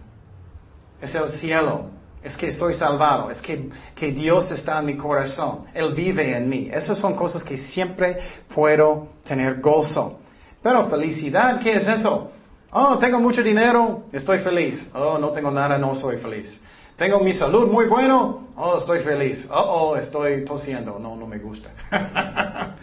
Es 1.02 1.16
el 1.16 1.30
cielo, 1.30 1.86
es 2.22 2.36
que 2.38 2.52
soy 2.52 2.76
salvado, 2.76 3.32
es 3.32 3.42
que, 3.42 3.70
que, 3.96 4.12
Dios 4.12 4.52
está 4.52 4.80
en 4.80 4.86
mi 4.86 4.98
corazón, 4.98 5.66
Él 5.74 5.94
vive 5.94 6.38
en 6.38 6.48
mí. 6.48 6.70
Esas 6.72 7.00
son 7.00 7.16
cosas 7.16 7.44
que 7.44 7.58
siempre 7.58 8.20
puedo 8.54 9.08
tener 9.24 9.60
gozo. 9.62 10.20
Pero 10.62 10.88
felicidad, 10.90 11.60
¿qué 11.60 11.74
es 11.78 11.88
eso? 11.88 12.30
Oh, 12.74 12.98
tengo 13.00 13.20
mucho 13.20 13.44
dinero, 13.44 14.06
estoy 14.14 14.40
feliz. 14.40 14.90
Oh, 14.94 15.18
no 15.18 15.30
tengo 15.32 15.52
nada, 15.52 15.78
no 15.78 15.94
soy 15.94 16.18
feliz. 16.18 16.60
Tengo 16.96 17.20
mi 17.20 17.34
salud 17.34 17.70
muy 17.70 17.86
bueno, 17.86 18.48
oh, 18.56 18.78
estoy 18.78 19.00
feliz. 19.00 19.46
Oh, 19.50 19.90
oh, 19.92 19.98
estoy 19.98 20.46
tosiendo, 20.46 20.98
no, 20.98 21.18
no 21.18 21.28
me 21.28 21.38
gusta. 21.40 21.70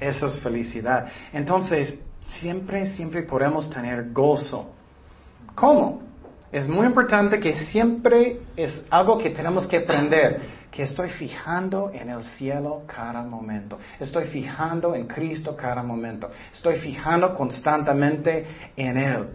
Eso 0.00 0.26
es 0.26 0.38
felicidad. 0.40 1.06
Entonces, 1.32 1.94
siempre, 2.20 2.86
siempre 2.86 3.22
podemos 3.22 3.70
tener 3.70 4.12
gozo. 4.12 4.72
¿Cómo? 5.54 6.02
Es 6.52 6.68
muy 6.68 6.86
importante 6.86 7.40
que 7.40 7.54
siempre 7.54 8.40
es 8.56 8.84
algo 8.90 9.16
que 9.16 9.30
tenemos 9.30 9.66
que 9.66 9.78
aprender, 9.78 10.40
que 10.70 10.84
estoy 10.84 11.10
fijando 11.10 11.90
en 11.92 12.10
el 12.10 12.22
cielo 12.22 12.82
cada 12.86 13.22
momento. 13.22 13.78
Estoy 13.98 14.26
fijando 14.26 14.94
en 14.94 15.06
Cristo 15.06 15.56
cada 15.56 15.82
momento. 15.82 16.30
Estoy 16.52 16.76
fijando 16.76 17.34
constantemente 17.34 18.46
en 18.76 18.96
Él. 18.96 19.28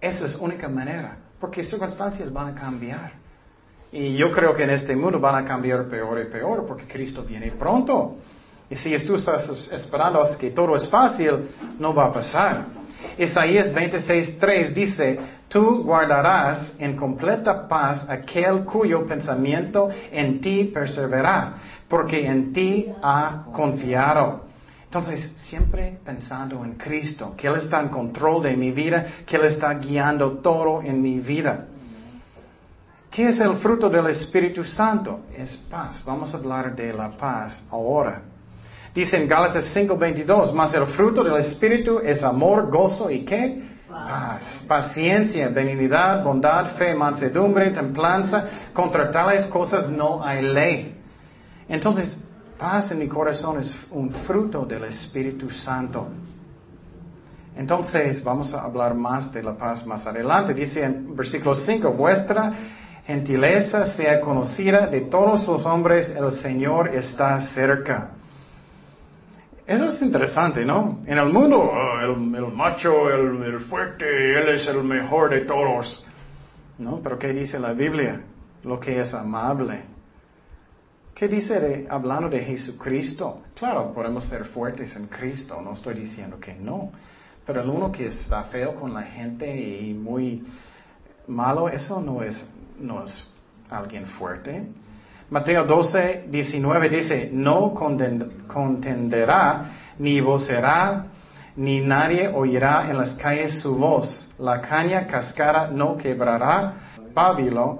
Esa 0.00 0.26
es 0.26 0.34
única 0.36 0.68
manera, 0.68 1.16
porque 1.38 1.62
circunstancias 1.62 2.32
van 2.32 2.56
a 2.56 2.60
cambiar. 2.60 3.12
Y 3.92 4.16
yo 4.16 4.30
creo 4.30 4.54
que 4.54 4.64
en 4.64 4.70
este 4.70 4.94
mundo 4.94 5.20
van 5.20 5.44
a 5.44 5.44
cambiar 5.46 5.88
peor 5.88 6.20
y 6.20 6.30
peor, 6.30 6.66
porque 6.66 6.86
Cristo 6.86 7.22
viene 7.22 7.50
pronto. 7.52 8.16
Y 8.68 8.76
si 8.76 8.96
tú 9.04 9.16
estás 9.16 9.48
esperando 9.72 10.24
que 10.38 10.50
todo 10.50 10.76
es 10.76 10.88
fácil, 10.88 11.50
no 11.78 11.92
va 11.92 12.06
a 12.06 12.12
pasar. 12.12 12.79
Isaías 13.18 13.72
26.3 13.72 14.72
dice, 14.72 15.18
tú 15.48 15.82
guardarás 15.82 16.72
en 16.78 16.96
completa 16.96 17.68
paz 17.68 18.06
aquel 18.08 18.64
cuyo 18.64 19.06
pensamiento 19.06 19.90
en 20.10 20.40
ti 20.40 20.64
persevera, 20.64 21.54
porque 21.88 22.26
en 22.26 22.52
ti 22.52 22.86
ha 23.02 23.44
confiado. 23.52 24.48
Entonces, 24.84 25.30
siempre 25.44 25.98
pensando 26.04 26.64
en 26.64 26.74
Cristo, 26.74 27.34
que 27.36 27.46
Él 27.46 27.56
está 27.56 27.80
en 27.80 27.88
control 27.88 28.42
de 28.42 28.56
mi 28.56 28.72
vida, 28.72 29.06
que 29.24 29.36
Él 29.36 29.44
está 29.44 29.72
guiando 29.74 30.38
todo 30.38 30.82
en 30.82 31.00
mi 31.00 31.20
vida. 31.20 31.66
¿Qué 33.10 33.28
es 33.28 33.40
el 33.40 33.56
fruto 33.56 33.88
del 33.88 34.06
Espíritu 34.06 34.64
Santo? 34.64 35.20
Es 35.36 35.56
paz. 35.68 36.02
Vamos 36.04 36.32
a 36.32 36.36
hablar 36.36 36.74
de 36.74 36.92
la 36.92 37.10
paz 37.10 37.62
ahora. 37.70 38.22
Dice 38.94 39.16
en 39.16 39.28
Gálatas 39.28 39.72
5:22, 39.72 40.52
más 40.52 40.74
el 40.74 40.86
fruto 40.86 41.22
del 41.22 41.36
Espíritu 41.36 42.00
es 42.00 42.22
amor, 42.22 42.70
gozo 42.70 43.10
y 43.10 43.24
qué? 43.24 43.62
Paz. 43.88 44.64
Paciencia, 44.66 45.48
benignidad, 45.48 46.22
bondad, 46.24 46.76
fe, 46.76 46.94
mansedumbre, 46.94 47.70
templanza. 47.70 48.70
Contra 48.72 49.10
tales 49.10 49.46
cosas 49.46 49.88
no 49.88 50.24
hay 50.24 50.42
ley. 50.42 50.96
Entonces, 51.68 52.18
paz 52.58 52.90
en 52.90 52.98
mi 52.98 53.08
corazón 53.08 53.60
es 53.60 53.74
un 53.90 54.10
fruto 54.10 54.64
del 54.64 54.84
Espíritu 54.84 55.50
Santo. 55.50 56.08
Entonces, 57.56 58.22
vamos 58.24 58.54
a 58.54 58.62
hablar 58.62 58.94
más 58.94 59.32
de 59.32 59.42
la 59.42 59.56
paz 59.56 59.84
más 59.86 60.06
adelante. 60.06 60.54
Dice 60.54 60.82
en 60.82 61.14
versículo 61.14 61.54
5, 61.54 61.92
vuestra 61.92 62.52
gentileza 63.04 63.86
sea 63.86 64.20
conocida 64.20 64.86
de 64.86 65.02
todos 65.02 65.46
los 65.46 65.66
hombres, 65.66 66.10
el 66.10 66.32
Señor 66.32 66.88
está 66.88 67.40
cerca. 67.40 68.10
Eso 69.70 69.86
es 69.86 70.02
interesante, 70.02 70.64
¿no? 70.64 70.98
En 71.06 71.16
el 71.16 71.32
mundo, 71.32 71.56
oh, 71.60 72.00
el, 72.00 72.16
macho, 72.52 73.08
el, 73.08 73.60
fuerte, 73.60 74.04
él 74.36 74.48
es 74.48 74.66
el 74.66 74.82
mejor 74.82 75.30
de 75.30 75.42
todos. 75.42 76.04
¿No? 76.78 76.98
Pero 77.00 77.16
¿qué 77.16 77.28
dice 77.28 77.56
la 77.60 77.72
Biblia? 77.72 78.20
Lo 78.64 78.80
que 78.80 79.00
es 79.00 79.14
amable. 79.14 79.82
¿Qué 81.14 81.28
dice 81.28 81.86
hablando 81.88 82.28
de 82.28 82.40
Jesucristo? 82.40 83.42
Claro, 83.54 83.92
podemos 83.94 84.24
ser 84.24 84.46
fuertes 84.46 84.96
en 84.96 85.06
Cristo, 85.06 85.62
no 85.62 85.74
estoy 85.74 85.94
diciendo 85.94 86.40
que 86.40 86.52
no. 86.52 86.90
Pero 87.46 87.62
el 87.62 87.70
uno 87.70 87.92
que 87.92 88.08
está 88.08 88.42
feo 88.42 88.74
con 88.74 88.92
la 88.92 89.02
gente 89.02 89.46
y 89.56 89.94
muy 89.94 90.42
malo, 91.28 91.68
eso 91.68 92.00
no 92.00 92.24
es, 92.24 92.44
no 92.76 93.04
es 93.04 93.32
alguien 93.70 94.04
fuerte. 94.04 94.66
Mateo 95.30 95.64
12, 95.64 96.26
19 96.28 96.88
dice, 96.88 97.30
no 97.32 97.72
contenderá, 98.48 99.64
ni 100.00 100.20
vocerá, 100.20 101.06
ni 101.54 101.80
nadie 101.80 102.26
oirá 102.26 102.90
en 102.90 102.98
las 102.98 103.14
calles 103.14 103.60
su 103.60 103.76
voz. 103.76 104.34
La 104.40 104.60
caña 104.60 105.06
cascara 105.06 105.68
no 105.68 105.96
quebrará, 105.96 106.74
pábilo 107.14 107.78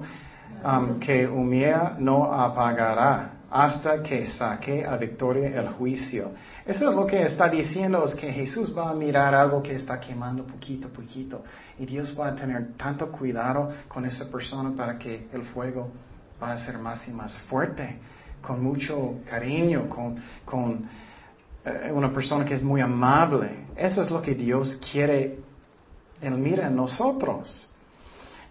um, 0.63 0.97
que 0.97 1.27
humilla 1.27 1.97
no 1.99 2.31
apagará 2.31 3.31
hasta 3.49 4.01
que 4.01 4.25
saque 4.25 4.85
a 4.85 4.95
victoria 4.95 5.59
el 5.59 5.67
juicio. 5.73 6.31
Eso 6.65 6.89
es 6.89 6.95
lo 6.95 7.05
que 7.05 7.21
está 7.23 7.49
diciendo, 7.49 8.05
es 8.05 8.15
que 8.15 8.31
Jesús 8.31 8.73
va 8.73 8.91
a 8.91 8.93
mirar 8.93 9.35
algo 9.35 9.61
que 9.61 9.75
está 9.75 9.99
quemando 9.99 10.45
poquito 10.45 10.87
a 10.87 10.91
poquito. 10.91 11.43
Y 11.77 11.85
Dios 11.85 12.15
va 12.17 12.29
a 12.29 12.35
tener 12.35 12.77
tanto 12.77 13.11
cuidado 13.11 13.69
con 13.89 14.05
esa 14.05 14.31
persona 14.31 14.71
para 14.73 14.97
que 14.97 15.27
el 15.33 15.43
fuego 15.43 15.91
va 16.41 16.53
a 16.53 16.57
ser 16.57 16.77
más 16.77 17.07
y 17.07 17.11
más 17.11 17.37
fuerte, 17.43 17.99
con 18.41 18.63
mucho 18.63 19.15
cariño, 19.29 19.87
con, 19.89 20.89
eh, 21.63 21.91
una 21.93 22.11
persona 22.11 22.43
que 22.43 22.55
es 22.55 22.63
muy 22.63 22.81
amable. 22.81 23.67
Eso 23.75 24.01
es 24.01 24.09
lo 24.09 24.21
que 24.21 24.33
Dios 24.33 24.79
quiere, 24.91 25.39
Él 26.21 26.33
mira 26.33 26.67
en 26.67 26.75
nosotros. 26.75 27.70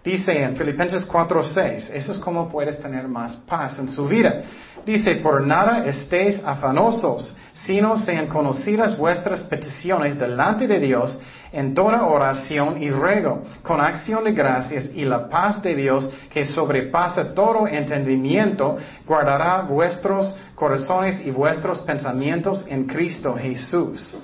Dice 0.03 0.43
en 0.43 0.57
Filipenses 0.57 1.07
4:6, 1.07 1.91
eso 1.93 2.13
es 2.13 2.19
como 2.19 2.49
puedes 2.49 2.81
tener 2.81 3.07
más 3.07 3.37
paz 3.37 3.79
en 3.79 3.91
su 3.91 4.09
vida. 4.09 4.43
Dice, 4.87 5.17
por 5.17 5.47
nada 5.47 5.85
estéis 5.85 6.43
afanosos, 6.43 7.37
sino 7.53 7.99
sean 7.99 8.27
conocidas 8.27 8.97
vuestras 8.97 9.43
peticiones 9.43 10.19
delante 10.19 10.67
de 10.67 10.81
Dios 10.81 11.21
en 11.53 11.75
toda 11.75 12.07
oración 12.07 12.83
y 12.83 12.91
ruego, 12.91 13.43
con 13.63 13.79
acción 13.81 14.25
de 14.25 14.33
gracias 14.33 14.89
y 14.95 15.05
la 15.05 15.29
paz 15.29 15.63
de 15.63 15.75
Dios 15.75 16.11
que 16.33 16.47
sobrepasa 16.47 17.35
todo 17.35 17.67
entendimiento, 17.67 18.79
guardará 19.07 19.61
vuestros 19.63 20.35
corazones 20.55 21.21
y 21.27 21.31
vuestros 21.31 21.83
pensamientos 21.83 22.65
en 22.69 22.87
Cristo 22.87 23.35
Jesús. 23.35 24.17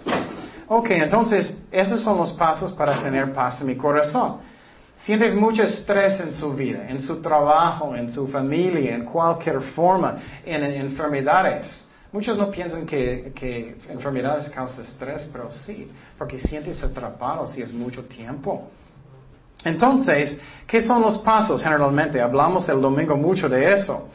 Ok, 0.69 0.91
entonces, 0.91 1.53
esos 1.71 2.01
son 2.01 2.17
los 2.17 2.33
pasos 2.33 2.73
para 2.73 3.03
tener 3.03 3.35
paz 3.35 3.61
en 3.61 3.67
mi 3.67 3.77
corazón. 3.77 4.56
Sientes 4.97 5.35
mucho 5.35 5.63
estrés 5.63 6.19
en 6.21 6.33
su 6.33 6.55
vida, 6.55 6.89
en 6.89 6.99
su 7.01 7.21
trabajo, 7.21 7.95
en 7.95 8.11
su 8.11 8.27
familia, 8.29 8.95
en 8.95 9.05
cualquier 9.05 9.61
forma, 9.61 10.19
en 10.45 10.65
enfermedades. 10.65 11.85
Muchos 12.11 12.39
no 12.39 12.51
piensan 12.51 12.87
que, 12.87 13.77
enfermedades 13.91 14.49
causan 14.49 14.85
estrés, 14.85 15.29
pero 15.31 15.51
sí, 15.51 15.91
porque 16.17 16.39
sientes 16.39 16.83
atrapado 16.83 17.47
si 17.47 17.61
es 17.61 17.75
mucho 17.75 18.05
tiempo. 18.05 18.71
Entonces, 19.65 20.39
¿qué 20.67 20.81
son 20.81 21.03
los 21.03 21.19
pasos 21.19 21.63
generalmente? 21.63 22.19
Hablamos 22.21 22.67
el 22.71 22.81
domingo 22.81 23.17
mucho 23.17 23.51
de 23.51 23.75
eso. 23.75 24.09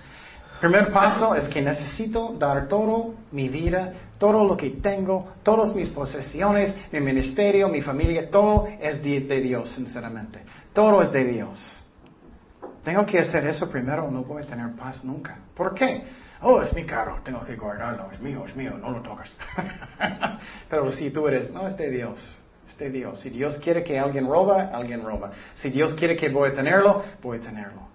Primer 0.60 0.92
paso 0.92 1.36
es 1.36 1.48
que 1.48 1.62
necesito 1.62 2.36
dar 2.40 2.68
todo 2.68 3.14
mi 3.32 3.50
vida, 3.50 3.94
todo 4.22 4.46
lo 4.46 4.56
que 4.56 4.70
tengo, 4.70 5.34
todas 5.42 5.74
mis 5.74 5.90
posesiones, 5.90 6.76
mi 6.92 7.00
ministerio, 7.00 7.68
mi 7.68 7.82
familia, 7.82 8.30
todo 8.30 8.68
es 8.80 9.02
de, 9.02 9.42
Dios, 9.42 9.72
sinceramente. 9.72 10.44
Todo 10.74 11.02
es 11.02 11.12
de 11.12 11.24
Dios. 11.26 11.84
Tengo 12.84 13.04
que 13.04 13.18
hacer 13.18 13.48
eso 13.48 13.68
primero, 13.68 14.12
no 14.12 14.24
voy 14.24 14.44
a 14.44 14.46
tener 14.46 14.76
paz 14.76 15.04
nunca. 15.04 15.40
¿Por 15.56 15.74
qué? 15.74 16.04
Oh, 16.42 16.62
es 16.62 16.72
mi 16.76 16.86
carro, 16.86 17.20
tengo 17.24 17.44
que 17.44 17.56
guardarlo, 17.56 18.12
es 18.12 18.22
mío, 18.22 18.46
es 18.48 18.56
mío, 18.56 18.78
no 18.78 18.92
lo 18.92 19.02
tocas. 19.02 19.32
Pero 20.70 20.92
si 20.92 21.10
tú 21.10 21.28
eres, 21.28 21.50
no, 21.52 21.66
es 21.66 21.76
de 21.76 21.90
Dios, 21.90 22.44
es 22.68 22.78
de 22.78 22.92
Dios. 22.92 23.20
Si 23.20 23.32
Dios 23.32 23.58
quiere 23.58 23.84
que 23.84 23.98
alguien 23.98 24.28
roba, 24.28 24.70
alguien 24.72 25.04
roba. 25.04 25.32
Si 25.56 25.72
Dios 25.72 25.96
quiere 25.96 26.16
que 26.16 26.30
voy 26.30 26.52
a 26.52 26.54
tenerlo, 26.54 27.04
voy 27.24 27.40
a 27.40 27.42
tenerlo. 27.42 27.88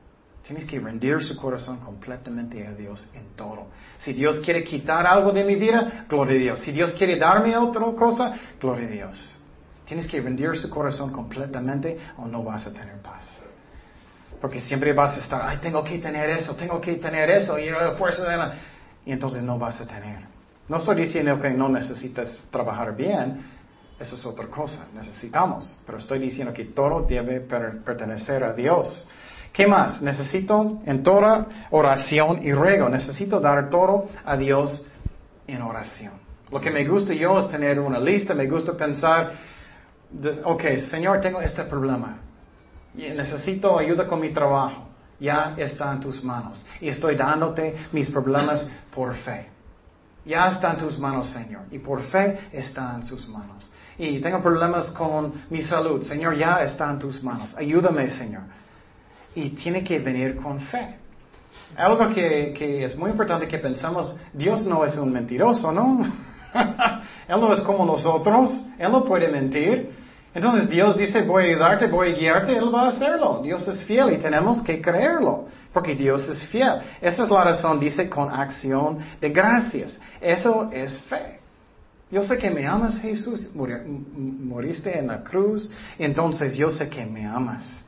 Tienes 0.46 0.64
que 0.64 0.78
rendir 0.78 1.20
su 1.22 1.36
corazón 1.36 1.80
completamente 1.80 2.64
a 2.64 2.72
Dios 2.72 3.10
en 3.14 3.34
todo. 3.34 3.66
Si 3.98 4.12
Dios 4.12 4.38
quiere 4.44 4.62
quitar 4.62 5.04
algo 5.04 5.32
de 5.32 5.42
mi 5.42 5.56
vida, 5.56 6.06
gloria 6.08 6.36
a 6.36 6.38
Dios. 6.38 6.60
Si 6.60 6.70
Dios 6.70 6.92
quiere 6.92 7.16
darme 7.18 7.56
otra 7.56 7.84
cosa, 7.96 8.32
gloria 8.60 8.86
a 8.86 8.90
Dios. 8.90 9.36
Tienes 9.84 10.06
que 10.06 10.20
rendir 10.20 10.56
su 10.56 10.70
corazón 10.70 11.10
completamente 11.10 11.98
o 12.18 12.26
no 12.26 12.44
vas 12.44 12.64
a 12.66 12.72
tener 12.72 13.00
paz. 13.02 13.24
Porque 14.40 14.60
siempre 14.60 14.92
vas 14.92 15.16
a 15.16 15.20
estar, 15.20 15.42
ay, 15.44 15.58
tengo 15.58 15.82
que 15.82 15.98
tener 15.98 16.30
eso, 16.30 16.54
tengo 16.54 16.80
que 16.80 16.94
tener 16.94 17.28
eso, 17.30 17.58
y 17.58 17.70
la 17.70 17.92
fuerza 17.92 18.28
de 18.28 18.36
la... 18.36 18.54
Y 19.04 19.12
entonces 19.12 19.42
no 19.42 19.58
vas 19.58 19.80
a 19.80 19.86
tener. 19.86 20.20
No 20.68 20.76
estoy 20.76 20.96
diciendo 20.96 21.40
que 21.40 21.50
no 21.50 21.68
necesitas 21.68 22.40
trabajar 22.50 22.94
bien, 22.94 23.40
eso 23.98 24.14
es 24.14 24.26
otra 24.26 24.46
cosa, 24.46 24.86
necesitamos. 24.94 25.80
Pero 25.86 25.98
estoy 25.98 26.18
diciendo 26.18 26.52
que 26.52 26.66
todo 26.66 27.02
debe 27.02 27.40
pertenecer 27.40 28.44
a 28.44 28.52
Dios. 28.52 29.08
¿Qué 29.56 29.66
más? 29.66 30.02
Necesito 30.02 30.80
en 30.84 31.02
toda 31.02 31.46
oración 31.70 32.40
y 32.42 32.52
ruego, 32.52 32.90
necesito 32.90 33.40
dar 33.40 33.70
todo 33.70 34.04
a 34.22 34.36
Dios 34.36 34.86
en 35.46 35.62
oración. 35.62 36.12
Lo 36.50 36.60
que 36.60 36.70
me 36.70 36.84
gusta 36.84 37.14
yo 37.14 37.38
es 37.38 37.48
tener 37.48 37.80
una 37.80 37.98
lista, 37.98 38.34
me 38.34 38.46
gusta 38.46 38.76
pensar, 38.76 39.32
ok, 40.44 40.62
Señor, 40.90 41.22
tengo 41.22 41.40
este 41.40 41.64
problema. 41.64 42.18
Necesito 42.92 43.78
ayuda 43.78 44.06
con 44.06 44.20
mi 44.20 44.28
trabajo. 44.28 44.88
Ya 45.18 45.54
está 45.56 45.90
en 45.90 46.00
tus 46.00 46.22
manos. 46.22 46.66
Y 46.82 46.90
estoy 46.90 47.16
dándote 47.16 47.76
mis 47.92 48.10
problemas 48.10 48.68
por 48.94 49.14
fe. 49.14 49.48
Ya 50.26 50.50
está 50.50 50.72
en 50.72 50.78
tus 50.80 50.98
manos, 50.98 51.28
Señor. 51.30 51.62
Y 51.70 51.78
por 51.78 52.02
fe 52.02 52.40
está 52.52 52.94
en 52.94 53.04
sus 53.04 53.26
manos. 53.26 53.72
Y 53.96 54.20
tengo 54.20 54.42
problemas 54.42 54.90
con 54.90 55.44
mi 55.48 55.62
salud. 55.62 56.02
Señor, 56.02 56.36
ya 56.36 56.62
está 56.62 56.90
en 56.90 56.98
tus 56.98 57.22
manos. 57.22 57.54
Ayúdame, 57.56 58.10
Señor 58.10 58.42
y 59.36 59.50
tiene 59.50 59.84
que 59.84 59.98
venir 59.98 60.36
con 60.36 60.60
fe. 60.60 60.96
Algo 61.76 62.08
que, 62.12 62.84
es 62.84 62.96
muy 62.96 63.10
importante 63.10 63.46
que 63.46 63.58
pensamos, 63.58 64.18
Dios 64.32 64.66
no 64.66 64.84
es 64.84 64.96
un 64.96 65.12
mentiroso, 65.12 65.70
¿no? 65.70 66.04
él 67.28 67.40
no 67.40 67.52
es 67.52 67.60
como 67.60 67.84
nosotros, 67.84 68.50
Él 68.78 68.90
no 68.90 69.04
puede 69.04 69.28
mentir. 69.28 69.94
Entonces 70.34 70.70
Dios 70.70 70.96
dice, 70.96 71.22
voy 71.22 71.44
a 71.44 71.46
ayudarte, 71.48 71.86
voy 71.86 72.12
a 72.12 72.14
guiarte, 72.14 72.56
Él 72.56 72.74
va 72.74 72.84
a 72.84 72.88
hacerlo. 72.88 73.40
Dios 73.42 73.66
es 73.68 73.84
fiel 73.84 74.12
y 74.12 74.16
tenemos 74.16 74.62
que 74.62 74.80
creerlo, 74.80 75.46
porque 75.72 75.94
Dios 75.94 76.26
es 76.28 76.46
fiel. 76.46 76.80
Esa 77.00 77.24
es 77.24 77.30
la 77.30 77.44
razón, 77.44 77.78
dice, 77.78 78.08
con 78.08 78.32
acción 78.32 78.98
de 79.20 79.28
gracias. 79.30 79.98
Eso 80.20 80.70
es 80.72 80.98
fe. 81.02 81.40
Yo 82.10 82.24
sé 82.24 82.38
que 82.38 82.50
me 82.50 82.66
amas, 82.66 82.98
Jesús, 83.00 83.50
moriste 83.54 84.98
en 84.98 85.08
la 85.08 85.22
cruz, 85.22 85.70
entonces 85.98 86.56
yo 86.56 86.70
sé 86.70 86.88
que 86.88 87.04
me 87.04 87.26
amas 87.26 87.85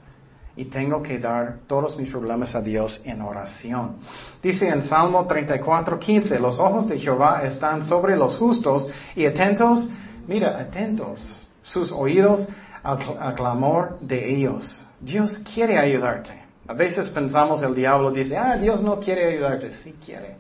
y 0.59 0.65
tengo 0.65 1.01
que 1.01 1.21
dar 1.21 1.61
todos 1.69 1.97
mis 1.97 2.11
problemas 2.11 2.53
a 2.57 2.61
Dios 2.61 3.01
en 3.05 3.23
oración. 3.23 3.99
Dice 4.43 4.69
en 4.69 4.83
Salmo 4.83 5.25
34, 5.25 6.01
15, 6.01 6.41
los 6.41 6.59
ojos 6.59 6.89
de 6.89 6.99
Jehová 6.99 7.43
están 7.45 7.87
sobre 7.87 8.17
los 8.17 8.37
justos 8.37 8.89
y 9.15 9.25
atentos, 9.25 9.89
mira, 10.27 10.59
atentos 10.59 11.47
sus 11.63 11.93
oídos 11.93 12.49
al, 12.83 13.35
clamor 13.37 14.01
de 14.01 14.35
ellos. 14.35 14.85
Dios 15.01 15.39
quiere 15.55 15.79
ayudarte. 15.79 16.33
A 16.67 16.75
veces 16.75 17.09
pensamos 17.11 17.63
el 17.63 17.77
diablo 17.77 18.11
dice, 18.11 18.37
ah, 18.37 18.57
Dios 18.57 18.83
no 18.83 18.99
quiere 18.99 19.33
ayudarte. 19.33 19.71
Sí 19.85 19.95
quiere. 20.05 20.39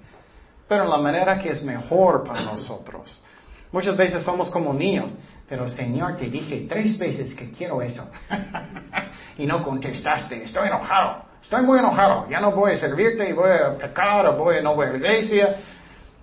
Pero 0.68 0.82
en 0.82 0.90
la 0.90 0.98
manera 0.98 1.38
que 1.38 1.50
es 1.50 1.62
mejor 1.62 2.24
para 2.24 2.42
nosotros. 2.42 3.22
Muchas 3.70 3.96
veces 3.96 4.24
somos 4.24 4.50
como 4.50 4.74
niños. 4.74 5.16
Pero 5.48 5.68
Señor, 5.68 6.16
te 6.16 6.28
dije 6.28 6.66
tres 6.68 6.98
veces 6.98 7.34
que 7.34 7.50
quiero 7.50 7.80
eso. 7.80 8.10
y 9.38 9.46
no 9.46 9.64
contestaste. 9.64 10.44
Estoy 10.44 10.68
enojado. 10.68 11.24
Estoy 11.42 11.62
muy 11.62 11.78
enojado. 11.78 12.28
Ya 12.28 12.40
no 12.40 12.52
voy 12.52 12.72
a 12.72 12.76
servirte 12.76 13.28
y 13.28 13.32
voy 13.32 13.50
a 13.50 13.78
pecar 13.78 14.26
o 14.26 14.36
voy, 14.36 14.62
no 14.62 14.74
voy 14.74 14.88
a 14.88 14.90
la 14.90 14.96
iglesia. 14.96 15.56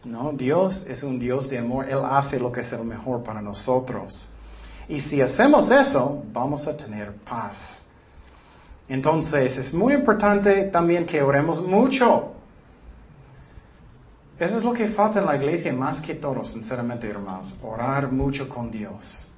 No, 0.03 0.31
Dios 0.33 0.85
es 0.87 1.01
un 1.01 1.17
Dios 1.17 1.49
de 1.49 1.57
amor. 1.57 1.89
Él 1.89 1.99
hace 2.07 2.39
lo 2.39 2.51
que 2.51 2.61
es 2.61 2.71
el 2.71 2.83
mejor 2.83 3.23
para 3.23 3.41
nosotros. 3.41 4.29
Y 4.87 4.99
si 4.99 5.19
hacemos 5.19 5.71
eso, 5.71 6.23
vamos 6.31 6.67
a 6.67 6.77
tener 6.77 7.13
paz. 7.27 7.81
Entonces, 8.87 9.57
es 9.57 9.73
muy 9.73 9.93
importante 9.93 10.65
también 10.65 11.07
que 11.07 11.23
oremos 11.23 11.59
mucho. 11.65 12.34
Eso 14.37 14.57
es 14.57 14.63
lo 14.65 14.73
que 14.73 14.89
falta 14.89 15.19
en 15.19 15.25
la 15.25 15.37
iglesia 15.37 15.71
más 15.71 16.01
que 16.01 16.15
todo, 16.15 16.43
sinceramente, 16.43 17.09
hermanos. 17.09 17.57
Orar 17.63 18.11
mucho 18.11 18.49
con 18.49 18.69
Dios. 18.69 19.29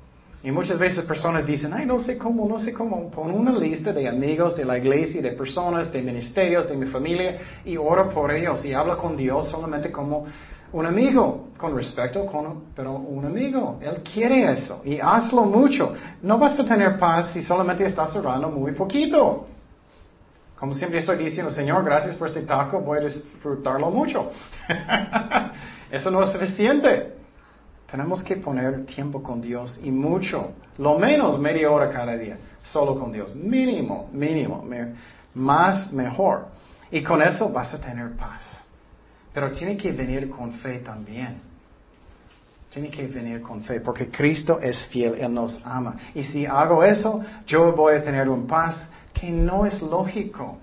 Y 0.44 0.52
muchas 0.52 0.80
veces 0.80 1.06
personas 1.06 1.46
dicen, 1.46 1.72
ay, 1.74 1.86
no 1.86 2.00
sé 2.00 2.18
cómo, 2.18 2.48
no 2.48 2.58
sé 2.58 2.74
cómo. 2.74 3.10
Pon 3.12 3.32
una 3.32 3.52
lista 3.52 3.94
de 3.94 4.08
amigos 4.08 4.56
de 4.56 4.66
la 4.66 4.78
iglesia, 4.78 5.22
de 5.22 5.32
personas, 5.34 5.92
de 5.92 6.02
ministerios, 6.02 6.68
de 6.68 6.76
mi 6.76 6.88
familia, 6.88 7.38
y 7.64 7.78
ora 7.78 8.10
por 8.10 8.32
ellos. 8.32 8.66
Y 8.66 8.74
habla 8.74 8.96
con 8.96 9.16
Dios 9.16 9.50
solamente 9.50 9.92
como 9.92 10.26
un 10.74 10.86
amigo, 10.86 11.50
con 11.58 11.76
respeto, 11.76 12.26
con, 12.26 12.66
pero 12.76 12.94
un 12.94 13.24
amigo. 13.26 13.78
Él 13.82 14.02
quiere 14.02 14.52
eso. 14.52 14.82
Y 14.84 15.00
hazlo 15.00 15.44
mucho. 15.44 15.94
No 16.24 16.40
vas 16.40 16.60
a 16.60 16.66
tener 16.66 16.98
paz 16.98 17.34
si 17.34 17.42
solamente 17.42 17.86
estás 17.86 18.16
orando 18.16 18.50
muy 18.50 18.72
poquito. 18.74 19.48
Como 20.60 20.74
siempre 20.74 21.00
estoy 21.00 21.18
diciendo, 21.24 21.52
Señor, 21.52 21.84
gracias 21.84 22.16
por 22.16 22.30
este 22.30 22.42
taco, 22.42 22.82
voy 22.82 22.98
a 22.98 23.02
disfrutarlo 23.02 23.92
mucho. 23.92 24.32
Eso 25.92 26.10
no 26.10 26.24
es 26.24 26.32
suficiente. 26.32 27.14
Tenemos 27.90 28.24
que 28.24 28.38
poner 28.38 28.86
tiempo 28.86 29.22
con 29.22 29.40
Dios 29.40 29.80
y 29.82 29.92
mucho, 29.92 30.54
lo 30.78 30.98
menos 30.98 31.40
media 31.40 31.72
hora 31.72 31.90
cada 31.90 32.18
día, 32.18 32.38
solo 32.64 33.00
con 33.00 33.14
Dios. 33.14 33.34
Mínimo, 33.36 34.10
mínimo, 34.12 34.66
más 35.36 35.94
mejor. 35.94 36.48
Y 36.92 37.02
con 37.04 37.22
eso 37.22 37.50
vas 37.50 37.74
a 37.74 37.80
tener 37.80 38.16
paz. 38.18 38.44
Pero 39.34 39.52
tiene 39.52 39.78
que 39.78 39.92
venir 39.92 40.30
con 40.30 40.54
fe 40.54 40.80
también. 40.80 41.40
Tiene 42.70 42.90
que 42.90 43.08
venir 43.08 43.42
con 43.42 43.62
fe, 43.64 43.80
porque 43.80 44.10
Cristo 44.10 44.60
es 44.60 44.88
fiel, 44.88 45.16
Él 45.16 45.34
nos 45.34 45.62
ama. 45.66 45.96
Y 46.14 46.24
si 46.24 46.46
hago 46.46 46.84
eso, 46.84 47.24
yo 47.46 47.72
voy 47.74 47.96
a 47.96 48.02
tener 48.02 48.28
un 48.28 48.46
paz 48.46 48.90
que 49.20 49.30
no 49.30 49.66
es 49.66 49.82
lógico. 49.82 50.58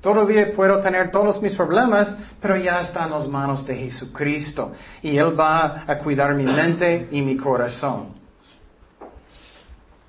Todavía 0.00 0.52
puedo 0.54 0.80
tener 0.80 1.10
todos 1.10 1.40
mis 1.40 1.54
problemas, 1.54 2.14
pero 2.40 2.56
ya 2.56 2.80
está 2.80 3.04
en 3.04 3.10
las 3.10 3.28
manos 3.28 3.64
de 3.64 3.76
Jesucristo. 3.76 4.72
Y 5.00 5.16
Él 5.16 5.38
va 5.38 5.84
a 5.86 5.98
cuidar 5.98 6.34
mi 6.34 6.44
mente 6.44 7.08
y 7.10 7.22
mi 7.22 7.36
corazón. 7.36 8.08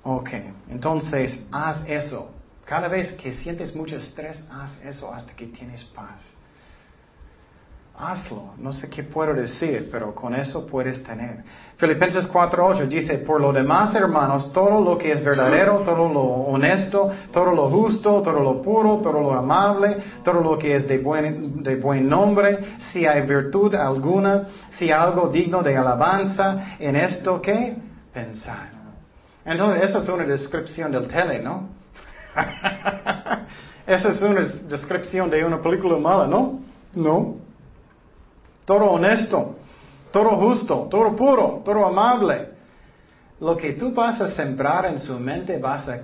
Ok, 0.02 0.30
entonces 0.68 1.40
haz 1.52 1.88
eso. 1.88 2.30
Cada 2.64 2.88
vez 2.88 3.12
que 3.14 3.32
sientes 3.32 3.74
mucho 3.74 3.96
estrés, 3.96 4.42
haz 4.50 4.76
eso 4.84 5.12
hasta 5.12 5.32
que 5.34 5.46
tienes 5.46 5.84
paz 5.84 6.20
hazlo. 7.96 8.54
No 8.58 8.72
sé 8.72 8.90
qué 8.90 9.04
puedo 9.04 9.34
decir, 9.34 9.88
pero 9.90 10.14
con 10.14 10.34
eso 10.34 10.66
puedes 10.66 11.02
tener. 11.02 11.44
Filipenses 11.76 12.30
4.8 12.30 12.88
dice, 12.88 13.18
por 13.18 13.40
lo 13.40 13.52
demás, 13.52 13.94
hermanos, 13.94 14.52
todo 14.52 14.80
lo 14.80 14.98
que 14.98 15.12
es 15.12 15.24
verdadero, 15.24 15.80
todo 15.80 16.08
lo 16.08 16.22
honesto, 16.22 17.10
todo 17.32 17.52
lo 17.52 17.68
justo, 17.68 18.20
todo 18.20 18.40
lo 18.40 18.60
puro, 18.60 19.00
todo 19.00 19.20
lo 19.20 19.32
amable, 19.32 19.96
todo 20.24 20.40
lo 20.40 20.58
que 20.58 20.76
es 20.76 20.88
de 20.88 20.98
buen, 20.98 21.62
de 21.62 21.76
buen 21.76 22.08
nombre, 22.08 22.76
si 22.78 23.06
hay 23.06 23.22
virtud 23.22 23.74
alguna, 23.74 24.48
si 24.70 24.90
algo 24.90 25.28
digno 25.28 25.62
de 25.62 25.76
alabanza, 25.76 26.76
en 26.78 26.96
esto 26.96 27.40
que 27.40 27.76
pensar. 28.12 28.72
Entonces, 29.44 29.90
esa 29.90 29.98
es 29.98 30.08
una 30.08 30.24
descripción 30.24 30.90
del 30.90 31.06
tele, 31.06 31.42
¿no? 31.42 31.68
esa 33.86 34.08
es 34.08 34.22
una 34.22 34.40
descripción 34.40 35.30
de 35.30 35.44
una 35.44 35.60
película 35.60 35.98
mala, 35.98 36.26
¿no? 36.26 36.60
No 36.94 37.43
todo 38.64 38.84
honesto, 38.84 39.56
todo 40.12 40.30
justo, 40.36 40.88
todo 40.90 41.14
puro, 41.14 41.62
todo 41.64 41.86
amable. 41.86 42.54
Lo 43.40 43.56
que 43.56 43.72
tú 43.72 43.92
vas 43.92 44.20
a 44.20 44.28
sembrar 44.28 44.86
en 44.86 44.98
su 44.98 45.18
mente 45.18 45.58
vas 45.58 45.88
a? 45.88 46.00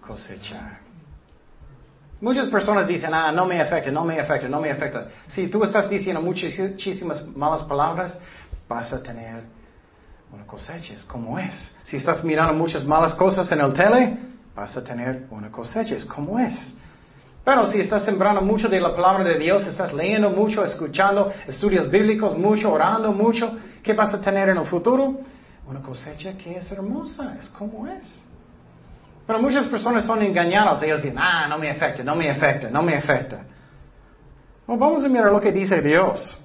Cosechar. 0.00 0.80
Muchas 2.20 2.48
personas 2.48 2.86
dicen, 2.86 3.14
ah, 3.14 3.32
no 3.32 3.46
me 3.46 3.60
afecta, 3.60 3.90
no 3.90 4.04
me 4.04 4.20
afecta, 4.20 4.48
no 4.48 4.60
me 4.60 4.70
afecta. 4.70 5.08
Si 5.28 5.48
tú 5.48 5.64
estás 5.64 5.88
diciendo 5.88 6.20
muchísimas 6.20 7.26
malas 7.34 7.62
palabras, 7.62 8.18
vas 8.68 8.92
a 8.92 9.02
tener 9.02 9.44
una 10.32 10.46
cosecha, 10.46 10.94
es 10.94 11.04
como 11.04 11.38
es. 11.38 11.74
Si 11.82 11.96
estás 11.96 12.22
mirando 12.22 12.52
muchas 12.52 12.84
malas 12.84 13.14
cosas 13.14 13.50
en 13.52 13.60
el 13.60 13.72
tele, 13.72 14.18
vas 14.54 14.76
a 14.76 14.84
tener 14.84 15.26
una 15.30 15.50
cosecha, 15.50 15.96
es 15.96 16.04
como 16.04 16.38
es. 16.38 16.74
Pero 17.44 17.66
si 17.66 17.80
estás 17.80 18.04
sembrando 18.04 18.42
mucho 18.42 18.68
de 18.68 18.80
la 18.80 18.94
palabra 18.94 19.24
de 19.24 19.38
Dios, 19.38 19.66
estás 19.66 19.92
leyendo 19.92 20.30
mucho, 20.30 20.62
escuchando 20.62 21.32
estudios 21.46 21.90
bíblicos 21.90 22.36
mucho, 22.36 22.70
orando 22.70 23.12
mucho, 23.12 23.56
¿qué 23.82 23.94
vas 23.94 24.12
a 24.12 24.20
tener 24.20 24.50
en 24.50 24.58
el 24.58 24.66
futuro? 24.66 25.20
Una 25.66 25.80
cosecha 25.80 26.36
que 26.36 26.58
es 26.58 26.70
hermosa, 26.70 27.36
es 27.40 27.48
como 27.48 27.86
es. 27.86 28.04
Pero 29.26 29.38
muchas 29.38 29.66
personas 29.66 30.04
son 30.04 30.22
engañadas, 30.22 30.82
ellos 30.82 31.02
dicen, 31.02 31.16
ah, 31.18 31.46
no 31.48 31.56
me 31.56 31.70
afecta, 31.70 32.02
no 32.02 32.14
me 32.14 32.28
afecta, 32.28 32.68
no 32.68 32.82
me 32.82 32.94
afecta. 32.94 33.44
vamos 34.66 35.02
a 35.04 35.08
mirar 35.08 35.32
lo 35.32 35.40
que 35.40 35.52
dice 35.52 35.80
Dios. 35.80 36.38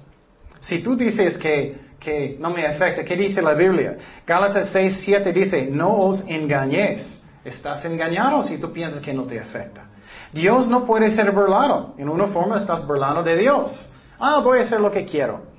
Si 0.60 0.82
tú 0.82 0.96
dices 0.96 1.36
que, 1.36 1.76
que 2.00 2.36
no 2.40 2.50
me 2.50 2.66
afecta, 2.66 3.04
¿qué 3.04 3.16
dice 3.16 3.42
la 3.42 3.52
Biblia? 3.52 3.98
Gálatas 4.26 4.70
6, 4.72 5.00
7 5.04 5.32
dice, 5.32 5.68
no 5.70 5.92
os 5.94 6.24
engañéis. 6.26 7.20
Estás 7.44 7.84
engañado 7.84 8.42
si 8.42 8.58
tú 8.58 8.72
piensas 8.72 9.02
que 9.02 9.12
no 9.12 9.24
te 9.24 9.38
afecta. 9.38 9.86
Dios 10.32 10.68
no 10.68 10.84
puede 10.84 11.10
ser 11.10 11.30
burlado. 11.32 11.94
En 11.98 12.08
una 12.08 12.26
forma 12.26 12.58
estás 12.58 12.86
burlando 12.86 13.22
de 13.22 13.36
Dios. 13.36 13.92
Ah, 14.18 14.40
voy 14.42 14.58
a 14.58 14.62
hacer 14.62 14.80
lo 14.80 14.90
que 14.90 15.04
quiero. 15.04 15.56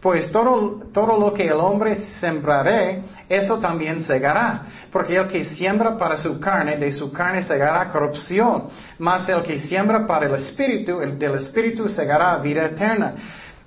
Pues 0.00 0.32
todo, 0.32 0.80
todo 0.92 1.18
lo 1.18 1.34
que 1.34 1.46
el 1.46 1.60
hombre 1.60 1.94
sembraré, 1.94 3.02
eso 3.28 3.58
también 3.58 4.02
segará. 4.02 4.62
Porque 4.90 5.16
el 5.16 5.28
que 5.28 5.44
siembra 5.44 5.96
para 5.98 6.16
su 6.16 6.40
carne, 6.40 6.76
de 6.78 6.90
su 6.90 7.12
carne 7.12 7.42
segará 7.42 7.90
corrupción. 7.90 8.68
Mas 8.98 9.28
el 9.28 9.42
que 9.42 9.58
siembra 9.58 10.06
para 10.06 10.26
el 10.26 10.34
espíritu, 10.34 11.00
el 11.00 11.18
del 11.18 11.34
espíritu 11.34 11.88
segará 11.88 12.36
vida 12.38 12.64
eterna. 12.64 13.14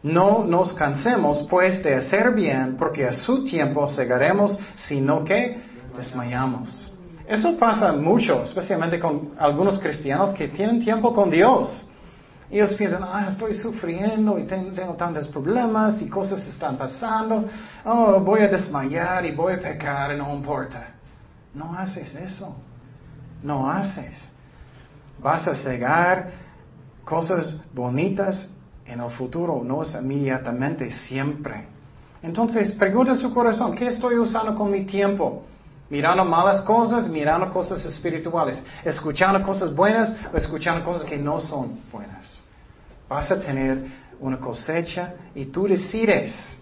No 0.01 0.43
nos 0.43 0.73
cansemos 0.73 1.45
pues 1.49 1.81
de 1.83 1.95
hacer 1.95 2.31
bien, 2.31 2.75
porque 2.77 3.05
a 3.05 3.13
su 3.13 3.43
tiempo 3.45 3.87
segaremos, 3.87 4.57
sino 4.75 5.23
que 5.23 5.61
desmayamos. 5.95 6.92
Eso 7.27 7.57
pasa 7.57 7.93
mucho, 7.93 8.43
especialmente 8.43 8.99
con 8.99 9.31
algunos 9.37 9.79
cristianos 9.79 10.31
que 10.31 10.49
tienen 10.49 10.83
tiempo 10.83 11.13
con 11.13 11.29
Dios. 11.29 11.89
Ellos 12.51 12.73
piensan, 12.75 13.03
ah, 13.03 13.27
estoy 13.29 13.55
sufriendo 13.55 14.37
y 14.37 14.43
tengo, 14.43 14.93
tantos 14.93 15.27
problemas 15.29 16.01
y 16.01 16.09
cosas 16.09 16.45
están 16.45 16.77
pasando. 16.77 17.45
Oh, 17.85 18.19
voy 18.19 18.41
a 18.41 18.47
desmayar 18.47 19.25
y 19.25 19.31
voy 19.31 19.53
a 19.53 19.59
pecar 19.59 20.13
y 20.13 20.17
no 20.17 20.33
importa. 20.35 20.89
No 21.53 21.73
haces 21.75 22.13
eso. 22.13 22.55
No 23.41 23.69
haces. 23.69 24.31
Vas 25.19 25.47
a 25.47 25.55
cegar 25.55 26.31
cosas 27.03 27.59
bonitas 27.73 28.49
en 28.85 28.99
el 28.99 29.09
futuro, 29.09 29.61
no 29.63 29.83
es 29.83 29.95
inmediatamente, 29.95 30.91
siempre. 30.91 31.67
Entonces, 32.21 32.73
pregunta 32.73 33.15
su 33.15 33.33
corazón, 33.33 33.75
¿qué 33.75 33.87
estoy 33.87 34.17
usando 34.17 34.55
con 34.55 34.69
mi 34.69 34.85
tiempo? 34.85 35.43
Mirando 35.93 36.25
malas 36.25 36.61
cosas, 36.61 37.07
mirando 37.07 37.51
cosas 37.51 37.85
espirituales, 37.85 38.59
escuchando 38.83 39.43
cosas 39.43 39.75
buenas 39.75 40.11
o 40.33 40.35
escuchando 40.35 40.83
cosas 40.83 41.03
que 41.03 41.17
no 41.17 41.39
son 41.39 41.81
buenas. 41.91 42.41
Vas 43.07 43.29
a 43.29 43.39
tener 43.39 43.77
una 44.19 44.39
cosecha 44.39 45.13
y 45.35 45.45
tú 45.45 45.67
decides. 45.67 46.57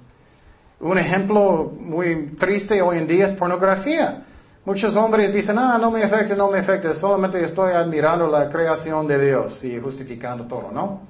Un 0.82 0.98
ejemplo 0.98 1.72
muy 1.80 2.36
triste 2.38 2.82
hoy 2.82 2.98
en 2.98 3.08
día 3.08 3.28
es 3.28 3.34
pornografía. 3.36 4.22
Muchos 4.66 4.98
hombres 4.98 5.34
dicen, 5.34 5.58
ah, 5.58 5.78
no 5.80 5.92
me 5.92 6.04
afecta, 6.04 6.36
no 6.36 6.52
me 6.52 6.60
afecta, 6.60 6.94
solamente 6.94 7.42
estoy 7.42 7.72
admirando 7.72 8.28
la 8.28 8.50
creación 8.50 9.08
de 9.08 9.28
Dios 9.28 9.64
y 9.64 9.80
justificando 9.80 10.46
todo, 10.46 10.74
¿no? 10.74 11.04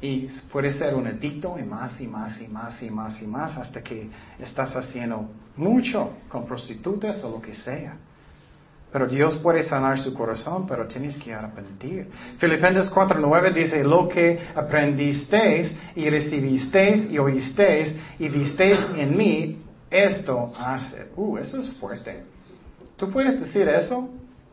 Y 0.00 0.28
puede 0.52 0.72
ser 0.74 0.94
un 0.94 1.06
adicto 1.06 1.58
y 1.58 1.62
más 1.62 2.00
y 2.00 2.06
más 2.06 2.40
y 2.40 2.48
más 2.48 2.82
y 2.82 2.90
más 2.90 3.22
y 3.22 3.26
más 3.26 3.56
hasta 3.56 3.82
que 3.82 4.10
estás 4.38 4.76
haciendo 4.76 5.30
mucho 5.56 6.12
con 6.28 6.46
prostitutas 6.46 7.22
o 7.24 7.30
lo 7.30 7.40
que 7.40 7.54
sea. 7.54 7.96
Pero 8.92 9.06
Dios 9.06 9.36
puede 9.36 9.62
sanar 9.62 9.98
su 9.98 10.14
corazón, 10.14 10.66
pero 10.66 10.86
tienes 10.86 11.16
que 11.18 11.34
arrepentir. 11.34 12.08
Filipenses 12.38 12.90
4.9 12.90 13.52
dice, 13.52 13.82
lo 13.84 14.08
que 14.08 14.38
aprendisteis 14.54 15.74
y 15.94 16.08
recibisteis 16.08 17.10
y 17.10 17.18
oísteis 17.18 17.94
y 18.18 18.28
visteis 18.28 18.80
en 18.96 19.16
mí, 19.16 19.58
esto 19.90 20.52
hace. 20.58 21.08
Uh, 21.16 21.38
eso 21.38 21.58
es 21.58 21.70
fuerte. 21.72 22.22
¿Tú 22.96 23.10
puedes 23.10 23.38
decir 23.40 23.68
eso? 23.68 24.08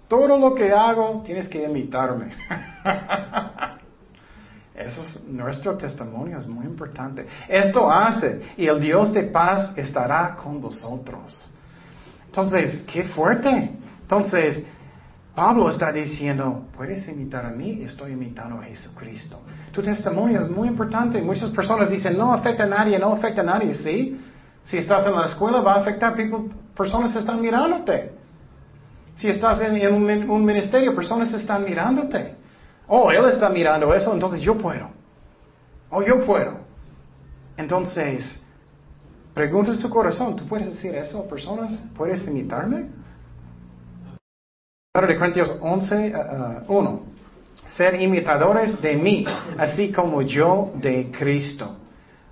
Todo 0.08 0.38
lo 0.38 0.54
que 0.54 0.72
hago, 0.72 1.24
tienes 1.26 1.48
que 1.48 1.64
imitarme. 1.64 2.34
Eso 4.76 5.04
es 5.04 5.24
nuestro 5.26 5.78
testimonio, 5.78 6.38
es 6.38 6.48
muy 6.48 6.66
importante. 6.66 7.28
Esto 7.48 7.92
hace, 7.92 8.42
y 8.58 8.66
el 8.66 8.80
Dios 8.80 9.14
de 9.14 9.24
paz 9.24 9.72
estará 9.78 10.36
con 10.36 10.60
vosotros. 10.60 11.50
Entonces, 12.26 12.82
qué 12.92 13.04
fuerte. 13.04 13.72
Entonces, 14.02 14.64
Pablo 15.36 15.70
está 15.70 15.92
diciendo, 15.92 16.68
puedes 16.76 17.08
imitar 17.08 17.46
a 17.46 17.50
mí, 17.50 17.82
estoy 17.84 18.12
imitando 18.12 18.60
a 18.60 18.64
Jesucristo. 18.64 19.42
Tu 19.72 19.82
testimonio 19.82 20.42
es 20.42 20.50
muy 20.50 20.68
importante. 20.68 21.22
Muchas 21.22 21.50
personas 21.52 21.90
dicen, 21.90 22.18
no 22.18 22.34
afecta 22.34 22.64
a 22.64 22.68
nadie, 22.68 23.00
no 23.00 23.14
afecta 23.14 23.42
a 23.42 23.46
nadie, 23.46 23.74
¿sí? 23.74 24.20
Si 24.64 24.78
estás 24.78 25.06
en 25.08 25.14
la 25.14 25.26
escuela 25.26 25.62
va 25.62 25.74
a 25.76 25.82
afectar, 25.82 26.16
personas 26.76 27.16
están 27.16 27.42
mirándote. 27.42 28.12
Si 29.16 29.28
estás 29.28 29.62
en, 29.62 30.30
un, 30.30 30.46
ministerio, 30.46 30.96
personas 30.96 31.34
están 31.34 31.64
mirándote. 31.64 32.36
Oh, 32.88 33.12
él 33.12 33.26
está 33.26 33.50
mirando 33.50 33.94
eso, 33.94 34.14
entonces 34.14 34.42
yo 34.42 34.58
puedo. 34.58 34.90
Oh, 35.90 36.02
yo 36.02 36.26
puedo. 36.26 36.58
Entonces, 37.56 38.40
pregunta 39.34 39.74
su 39.74 39.90
corazón, 39.90 40.36
¿tú 40.36 40.48
puedes 40.48 40.68
decir 40.68 40.96
eso 40.96 41.20
a 41.20 41.24
personas? 41.24 41.72
¿Puedes 41.96 42.26
imitarme? 42.28 42.88
de 44.94 45.16
Corintios 45.18 45.52
11, 45.60 46.14
1. 46.68 46.90
Uh, 46.90 46.94
uh, 46.94 47.14
Ser 47.76 48.00
imitadores 48.00 48.80
de 48.80 48.96
mí, 48.96 49.26
así 49.58 49.92
como 49.92 50.22
yo 50.22 50.72
de 50.76 51.10
Cristo. 51.10 51.76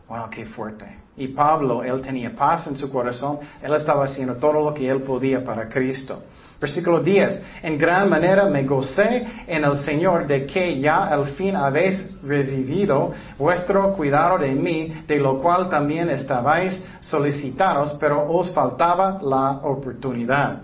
Wow, 0.08 0.30
qué 0.30 0.46
fuerte. 0.46 0.86
Y 1.18 1.30
Pablo, 1.30 1.84
él 1.84 2.02
tenía 2.02 2.36
paz 2.36 2.68
en 2.68 2.78
su 2.78 2.92
corazón, 2.92 3.40
él 3.62 3.74
estaba 3.74 4.06
haciendo 4.06 4.36
todo 4.36 4.62
lo 4.64 4.74
que 4.74 4.88
él 4.88 5.02
podía 5.02 5.44
para 5.44 5.68
Cristo. 5.68 6.22
Versículo 6.62 7.00
10. 7.00 7.42
En 7.64 7.76
gran 7.76 8.08
manera 8.08 8.46
me 8.46 8.64
gocé 8.64 9.26
en 9.48 9.66
el 9.66 9.78
Señor 9.78 10.28
de 10.28 10.46
que 10.46 10.80
ya 10.80 11.06
al 11.06 11.26
fin 11.30 11.56
habéis 11.56 12.08
revivido 12.22 13.12
vuestro 13.40 13.92
cuidado 13.94 14.38
de 14.38 14.52
mí, 14.52 14.94
de 15.08 15.18
lo 15.18 15.40
cual 15.40 15.70
también 15.70 16.12
estabais 16.12 16.80
solicitados, 17.00 17.98
pero 18.00 18.32
os 18.32 18.52
faltaba 18.52 19.20
la 19.24 19.54
oportunidad. 19.64 20.62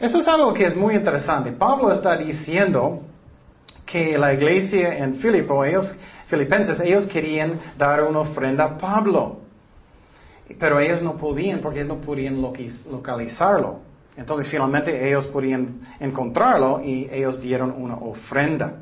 Eso 0.00 0.20
es 0.20 0.26
algo 0.26 0.54
que 0.54 0.64
es 0.64 0.74
muy 0.74 0.94
interesante. 0.94 1.52
Pablo 1.52 1.92
está 1.92 2.16
diciendo 2.16 3.02
que 3.84 4.16
la 4.16 4.32
iglesia 4.32 4.96
en 4.96 5.16
Filipo, 5.16 5.66
ellos, 5.66 5.94
filipenses, 6.28 6.80
ellos 6.80 7.06
querían 7.06 7.60
dar 7.76 8.02
una 8.04 8.20
ofrenda 8.20 8.64
a 8.64 8.78
Pablo. 8.78 9.40
Pero 10.58 10.80
ellos 10.80 11.02
no 11.02 11.18
podían 11.18 11.60
porque 11.60 11.80
ellos 11.80 11.88
no 11.88 12.00
podían 12.00 12.40
localizarlo. 12.40 13.83
Entonces 14.16 14.48
finalmente 14.48 15.08
ellos 15.08 15.26
podían 15.26 15.80
encontrarlo 15.98 16.80
y 16.82 17.08
ellos 17.10 17.40
dieron 17.40 17.74
una 17.76 17.94
ofrenda. 17.96 18.74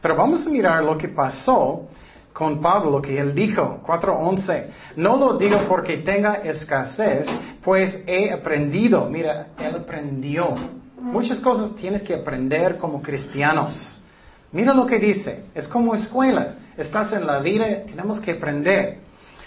Pero 0.00 0.16
vamos 0.16 0.46
a 0.46 0.50
mirar 0.50 0.82
lo 0.82 0.96
que 0.96 1.08
pasó 1.08 1.88
con 2.34 2.60
Pablo 2.60 2.90
lo 2.90 3.00
que 3.00 3.18
él 3.18 3.32
dijo, 3.32 3.80
4.11. 3.86 4.66
No 4.96 5.16
lo 5.16 5.38
digo 5.38 5.60
porque 5.68 5.98
tenga 5.98 6.34
escasez, 6.34 7.28
pues 7.62 8.00
he 8.06 8.32
aprendido. 8.32 9.08
Mira, 9.08 9.46
él 9.56 9.76
aprendió. 9.76 10.52
Muchas 11.00 11.38
cosas 11.38 11.76
tienes 11.76 12.02
que 12.02 12.14
aprender 12.14 12.76
como 12.76 13.00
cristianos. 13.00 14.02
Mira 14.50 14.74
lo 14.74 14.84
que 14.84 14.98
dice. 14.98 15.44
Es 15.54 15.68
como 15.68 15.94
escuela. 15.94 16.56
Estás 16.76 17.12
en 17.12 17.24
la 17.24 17.38
vida, 17.38 17.84
tenemos 17.86 18.20
que 18.20 18.32
aprender. 18.32 18.98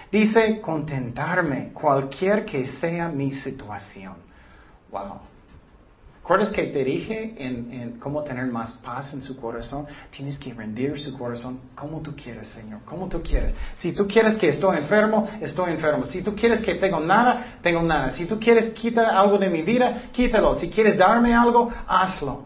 Dice, 0.09 0.61
contentarme, 0.61 1.71
cualquier 1.73 2.45
que 2.45 2.65
sea 2.65 3.09
mi 3.09 3.33
situación. 3.33 4.26
Wow. 4.91 5.19
¿Recuerdas 6.27 6.49
que 6.49 6.63
te 6.63 6.83
dije 6.83 7.35
en, 7.37 7.99
cómo 8.01 8.21
tener 8.21 8.47
más 8.47 8.73
paz 8.83 9.13
en 9.13 9.21
su 9.21 9.39
corazón? 9.39 9.87
Tienes 10.09 10.37
que 10.37 10.53
rendir 10.53 10.99
su 10.99 11.17
corazón 11.17 11.61
como 11.73 12.01
tú 12.01 12.13
quieres, 12.17 12.49
Señor, 12.49 12.81
como 12.83 13.07
tú 13.07 13.23
quieres. 13.23 13.55
Si 13.75 13.93
tú 13.93 14.05
quieres 14.05 14.37
que 14.37 14.49
estoy 14.49 14.75
enfermo, 14.75 15.25
estoy 15.39 15.71
enfermo. 15.71 16.05
Si 16.05 16.21
tú 16.21 16.35
quieres 16.35 16.59
que 16.59 16.75
tengo 16.75 16.99
nada, 16.99 17.59
tengo 17.61 17.81
nada. 17.81 18.09
Si 18.09 18.25
tú 18.25 18.37
quieres 18.41 18.73
quitar 18.73 19.05
algo 19.05 19.37
de 19.37 19.49
mi 19.49 19.61
vida, 19.61 20.09
quítalo. 20.11 20.53
Si 20.55 20.69
quieres 20.69 20.97
darme 20.97 21.33
algo, 21.33 21.71
hazlo. 21.87 22.45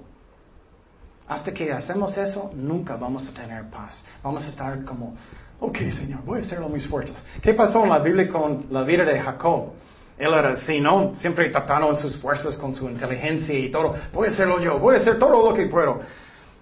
Hasta 1.28 1.52
que 1.52 1.72
hacemos 1.72 2.16
eso, 2.16 2.52
nunca 2.54 2.98
vamos 2.98 3.28
a 3.30 3.34
tener 3.34 3.68
paz. 3.72 4.04
Vamos 4.22 4.46
a 4.46 4.50
estar 4.50 4.86
como, 4.86 5.16
ok, 5.60 5.78
Señor, 5.92 6.24
voy 6.24 6.42
a 6.42 6.42
hacerlo 6.44 6.70
mis 6.70 6.86
fuerzas. 6.86 7.18
¿Qué 7.42 7.56
pasó 7.56 7.84
en 7.84 7.90
la 7.90 7.98
Biblia 7.98 8.30
con 8.30 8.68
la 8.70 8.84
vida 8.84 9.06
de 9.06 9.20
Jacob? 9.20 9.72
Él 10.22 10.32
era 10.36 10.50
así, 10.50 10.80
¿no? 10.80 11.16
Siempre 11.16 11.50
tratando 11.50 11.90
en 11.90 11.98
sus 11.98 12.16
fuerzas, 12.18 12.56
con 12.56 12.76
su 12.76 12.88
inteligencia 12.88 13.58
y 13.58 13.72
todo. 13.72 13.96
Voy 14.14 14.28
a 14.28 14.30
hacerlo 14.30 14.60
yo, 14.60 14.78
voy 14.78 14.94
a 14.94 15.00
hacer 15.00 15.18
todo 15.18 15.50
lo 15.50 15.56
que 15.56 15.66
puedo. 15.66 16.00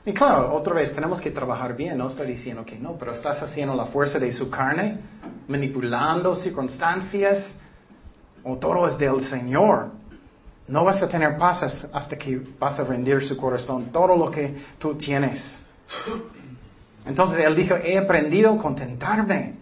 Y 0.05 0.13
claro, 0.13 0.53
otra 0.53 0.75
vez, 0.75 0.95
tenemos 0.95 1.19
que 1.19 1.29
trabajar 1.29 1.75
bien. 1.75 1.97
No 1.97 2.07
estoy 2.07 2.27
diciendo 2.27 2.63
que 2.63 2.79
no, 2.79 2.93
pero 2.97 3.11
estás 3.11 3.43
haciendo 3.43 3.75
la 3.75 3.87
fuerza 3.87 4.17
de 4.17 4.31
su 4.31 4.49
carne, 4.49 4.99
manipulando 5.49 6.35
circunstancias, 6.35 7.53
o 8.45 8.55
todo 8.55 8.87
es 8.87 8.97
del 8.97 9.19
Señor. 9.25 9.91
No 10.69 10.85
vas 10.85 11.03
a 11.03 11.09
tener 11.09 11.37
paz 11.37 11.85
hasta 11.91 12.17
que 12.17 12.41
vas 12.57 12.79
a 12.79 12.85
rendir 12.85 13.21
su 13.27 13.35
corazón, 13.35 13.87
todo 13.91 14.15
lo 14.15 14.31
que 14.31 14.55
tú 14.77 14.95
tienes. 14.95 15.59
Entonces 17.05 17.45
él 17.45 17.57
dijo, 17.57 17.75
he 17.75 17.97
aprendido 17.97 18.53
a 18.53 18.57
contentarme. 18.57 19.55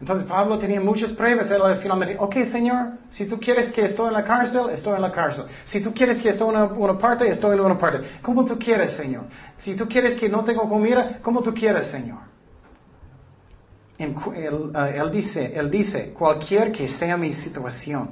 Entonces 0.00 0.28
Pablo 0.28 0.58
tenía 0.58 0.80
muchas 0.80 1.10
pruebas. 1.12 1.50
Él 1.50 1.60
finalmente, 1.82 2.16
ok 2.18 2.36
Señor, 2.50 2.98
si 3.10 3.26
tú 3.26 3.38
quieres 3.40 3.70
que 3.72 3.84
estoy 3.84 4.08
en 4.08 4.12
la 4.12 4.24
cárcel, 4.24 4.70
estoy 4.72 4.94
en 4.94 5.02
la 5.02 5.10
cárcel. 5.10 5.46
Si 5.64 5.80
tú 5.80 5.92
quieres 5.92 6.20
que 6.20 6.28
estoy 6.28 6.54
en 6.54 6.60
una, 6.60 6.98
parte, 6.98 7.28
estoy 7.28 7.56
en 7.56 7.64
una 7.64 7.78
parte. 7.78 8.06
Como 8.22 8.44
tú 8.44 8.58
quieres, 8.58 8.92
Señor. 8.92 9.24
Si 9.58 9.74
tú 9.74 9.88
quieres 9.88 10.16
que 10.16 10.28
no 10.28 10.44
tengo 10.44 10.68
comida, 10.68 11.18
como 11.20 11.42
tú 11.42 11.52
quieres, 11.52 11.88
Señor. 11.88 12.20
él, 13.98 15.10
dice, 15.10 15.52
él 15.56 15.68
dice, 15.68 16.12
cualquier 16.12 16.70
que 16.70 16.86
sea 16.86 17.16
mi 17.16 17.34
situación, 17.34 18.10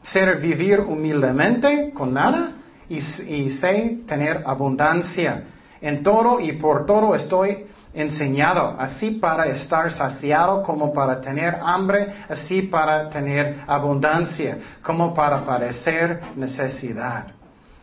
ser 0.00 0.38
vivir 0.38 0.78
humildemente 0.78 1.90
con 1.92 2.14
nada 2.14 2.52
y, 2.88 2.98
y 2.98 3.50
sé 3.50 4.02
tener 4.06 4.42
abundancia. 4.46 5.42
En 5.80 6.04
todo 6.04 6.38
y 6.40 6.52
por 6.52 6.86
todo 6.86 7.14
estoy 7.16 7.66
enseñado, 7.92 8.76
así 8.78 9.12
para 9.12 9.46
estar 9.46 9.90
saciado 9.90 10.62
como 10.62 10.92
para 10.92 11.20
tener 11.20 11.58
hambre, 11.62 12.12
así 12.28 12.62
para 12.62 13.08
tener 13.08 13.60
abundancia, 13.66 14.58
como 14.82 15.14
para 15.14 15.44
padecer 15.44 16.20
necesidad. 16.36 17.26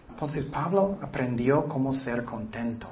Entonces 0.10 0.46
Pablo 0.46 0.98
aprendió 1.02 1.68
cómo 1.68 1.91
ser 1.91 2.24
contento. 2.24 2.88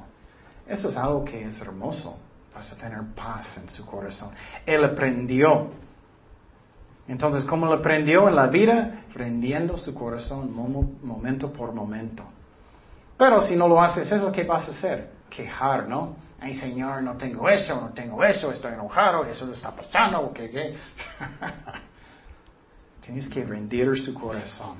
Eso 0.67 0.89
es 0.89 0.97
algo 0.97 1.23
que 1.23 1.45
es 1.45 1.61
hermoso. 1.61 2.17
Vas 2.53 2.71
a 2.71 2.75
tener 2.75 3.01
paz 3.15 3.57
en 3.57 3.69
su 3.69 3.85
corazón. 3.85 4.31
Él 4.65 4.83
aprendió. 4.83 5.69
Entonces, 7.07 7.43
¿cómo 7.45 7.65
lo 7.65 7.73
aprendió 7.73 8.29
en 8.29 8.35
la 8.35 8.47
vida? 8.47 9.03
Prendiendo 9.13 9.77
su 9.77 9.93
corazón 9.93 10.53
momento 11.01 11.51
por 11.51 11.73
momento. 11.73 12.23
Pero 13.17 13.41
si 13.41 13.55
no 13.55 13.67
lo 13.67 13.81
haces 13.81 14.11
eso, 14.11 14.31
¿qué 14.31 14.43
vas 14.43 14.67
a 14.67 14.71
hacer? 14.71 15.11
Quejar, 15.29 15.87
¿no? 15.87 16.15
Ay, 16.43 16.55
Señor, 16.55 17.01
no 17.01 17.15
tengo 17.15 17.47
eso, 17.47 17.73
no 17.79 17.93
tengo 17.93 18.21
eso, 18.21 18.51
estoy 18.51 18.73
enojado, 18.73 19.23
eso 19.23 19.45
no 19.45 19.53
está 19.53 19.71
pasando, 19.73 20.29
¿qué, 20.33 20.49
qué? 20.49 20.75
Tienes 23.01 23.29
que 23.29 23.45
rendir 23.45 23.97
su 23.97 24.13
corazón. 24.13 24.75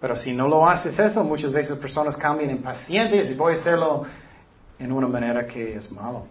Pero 0.00 0.16
si 0.16 0.32
no 0.32 0.48
lo 0.48 0.68
haces 0.68 0.98
eso, 0.98 1.22
muchas 1.22 1.52
veces 1.52 1.78
personas 1.78 2.16
cambian 2.16 2.50
impacientes 2.50 3.30
y 3.30 3.34
voy 3.34 3.54
a 3.54 3.60
hacerlo 3.60 4.04
en 4.80 4.90
una 4.90 5.06
manera 5.06 5.46
que 5.46 5.76
es 5.76 5.92
malo. 5.92 6.26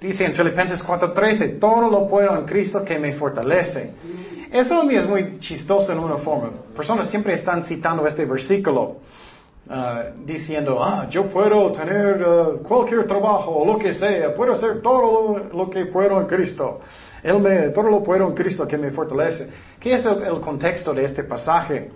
Dice 0.00 0.24
en 0.24 0.32
Filipenses 0.32 0.82
4:13, 0.82 1.58
todo 1.60 1.90
lo 1.90 2.08
puedo 2.08 2.34
en 2.34 2.46
Cristo 2.46 2.82
que 2.82 2.98
me 2.98 3.12
fortalece. 3.12 3.92
Eso 4.50 4.80
a 4.80 4.84
mí 4.84 4.94
es 4.94 5.06
muy 5.06 5.38
chistoso 5.38 5.92
en 5.92 5.98
una 5.98 6.16
forma. 6.16 6.50
Personas 6.74 7.10
siempre 7.10 7.34
están 7.34 7.64
citando 7.64 8.06
este 8.06 8.24
versículo. 8.24 9.00
Uh, 9.68 10.24
diciendo, 10.26 10.82
ah, 10.82 11.06
yo 11.08 11.30
puedo 11.30 11.70
tener 11.70 12.26
uh, 12.26 12.60
cualquier 12.60 13.06
trabajo 13.06 13.52
o 13.52 13.64
lo 13.64 13.78
que 13.78 13.94
sea, 13.94 14.34
puedo 14.34 14.54
hacer 14.54 14.82
todo 14.82 15.38
lo, 15.52 15.70
que 15.70 15.86
puedo 15.86 16.20
en 16.20 16.26
Cristo. 16.26 16.80
Él 17.22 17.38
me, 17.38 17.68
todo 17.68 17.88
lo 17.88 18.02
puedo 18.02 18.26
en 18.26 18.34
Cristo 18.34 18.66
que 18.66 18.76
me 18.76 18.90
fortalece. 18.90 19.48
¿Qué 19.78 19.94
es 19.94 20.04
el 20.04 20.40
contexto 20.40 20.92
de 20.92 21.04
este 21.04 21.22
pasaje? 21.22 21.92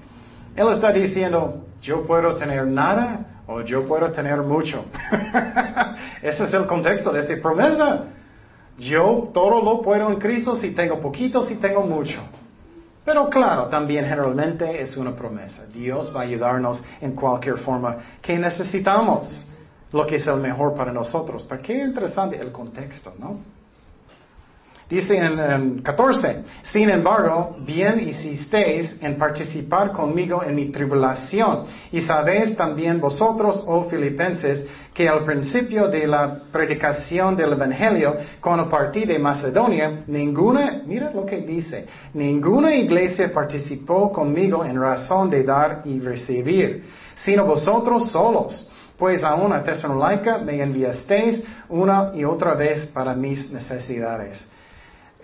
Él 0.55 0.69
está 0.69 0.93
diciendo, 0.93 1.65
yo 1.83 2.07
puedo 2.07 2.37
tener 2.37 2.65
nada 2.65 3.43
o 3.47 3.61
yo 3.63 3.85
puedo 3.87 4.11
tener 4.13 4.39
mucho. 4.43 4.85
Ese 6.23 6.45
es 6.45 6.55
el 6.55 6.67
contexto 6.67 7.13
de 7.13 7.21
esta 7.21 7.37
promesa. 7.43 8.05
Yo 8.79 9.31
todo 9.33 9.61
lo 9.61 9.83
puedo 9.83 10.09
en 10.09 10.17
Cristo 10.17 10.55
si 10.57 10.71
tengo 10.71 11.01
poquito, 11.01 11.43
si 11.43 11.57
tengo 11.57 11.83
mucho. 11.83 12.21
Pero 13.05 13.29
claro, 13.29 13.67
también 13.67 14.05
generalmente 14.07 14.81
es 14.81 14.97
una 14.97 15.15
promesa. 15.15 15.67
Dios 15.67 16.13
va 16.15 16.21
a 16.21 16.25
ayudarnos 16.25 16.83
en 17.01 17.15
cualquier 17.15 17.59
forma 17.59 17.99
que 18.23 18.39
necesitamos, 18.39 19.47
lo 19.93 20.07
que 20.07 20.17
es 20.17 20.27
el 20.27 20.37
mejor 20.37 20.75
para 20.75 20.91
nosotros. 20.93 21.45
Pero 21.49 21.63
qué 21.63 21.79
interesante 21.83 22.41
el 22.41 22.51
contexto, 22.51 23.13
¿no? 23.19 23.54
Dice 24.89 25.17
en, 25.17 25.81
14, 25.83 26.43
sin 26.63 26.91
embargo, 26.91 27.57
bien 27.61 28.07
hicisteis 28.07 28.95
en 29.01 29.17
participar 29.17 29.93
conmigo 29.93 30.43
en 30.43 30.55
mi 30.55 30.67
tribulación. 30.67 31.65
Y 31.91 32.03
sabéis 32.03 32.55
también 32.55 33.01
vosotros, 33.01 33.65
oh 33.67 33.85
filipenses, 33.85 34.67
que 34.93 35.09
al 35.09 35.25
principio 35.25 35.89
de 35.89 36.07
la 36.07 36.39
predicación 36.53 37.35
del 37.35 37.55
Evangelio, 37.55 38.15
cuando 38.41 38.69
partí 38.69 39.07
de 39.07 39.19
Macedonia, 39.19 40.05
ninguna, 40.07 40.83
mira 40.85 41.11
lo 41.13 41.25
que 41.25 41.39
dice, 41.39 41.87
ninguna 42.13 42.75
iglesia 42.75 43.33
participó 43.33 44.13
conmigo 44.13 44.65
en 44.67 44.79
razón 44.79 45.31
de 45.31 45.45
dar 45.45 45.81
y 45.87 45.99
recibir, 45.99 46.85
sino 47.15 47.47
vosotros 47.47 48.11
solos. 48.11 48.71
Pues 48.99 49.25
a 49.25 49.35
una 49.35 49.65
Tesalónica 49.65 50.39
me 50.39 50.63
enviasteis 50.63 51.43
una 51.69 52.11
y 52.15 52.23
otra 52.25 52.55
vez 52.55 52.87
para 52.87 53.15
mis 53.15 53.51
necesidades. 53.51 54.47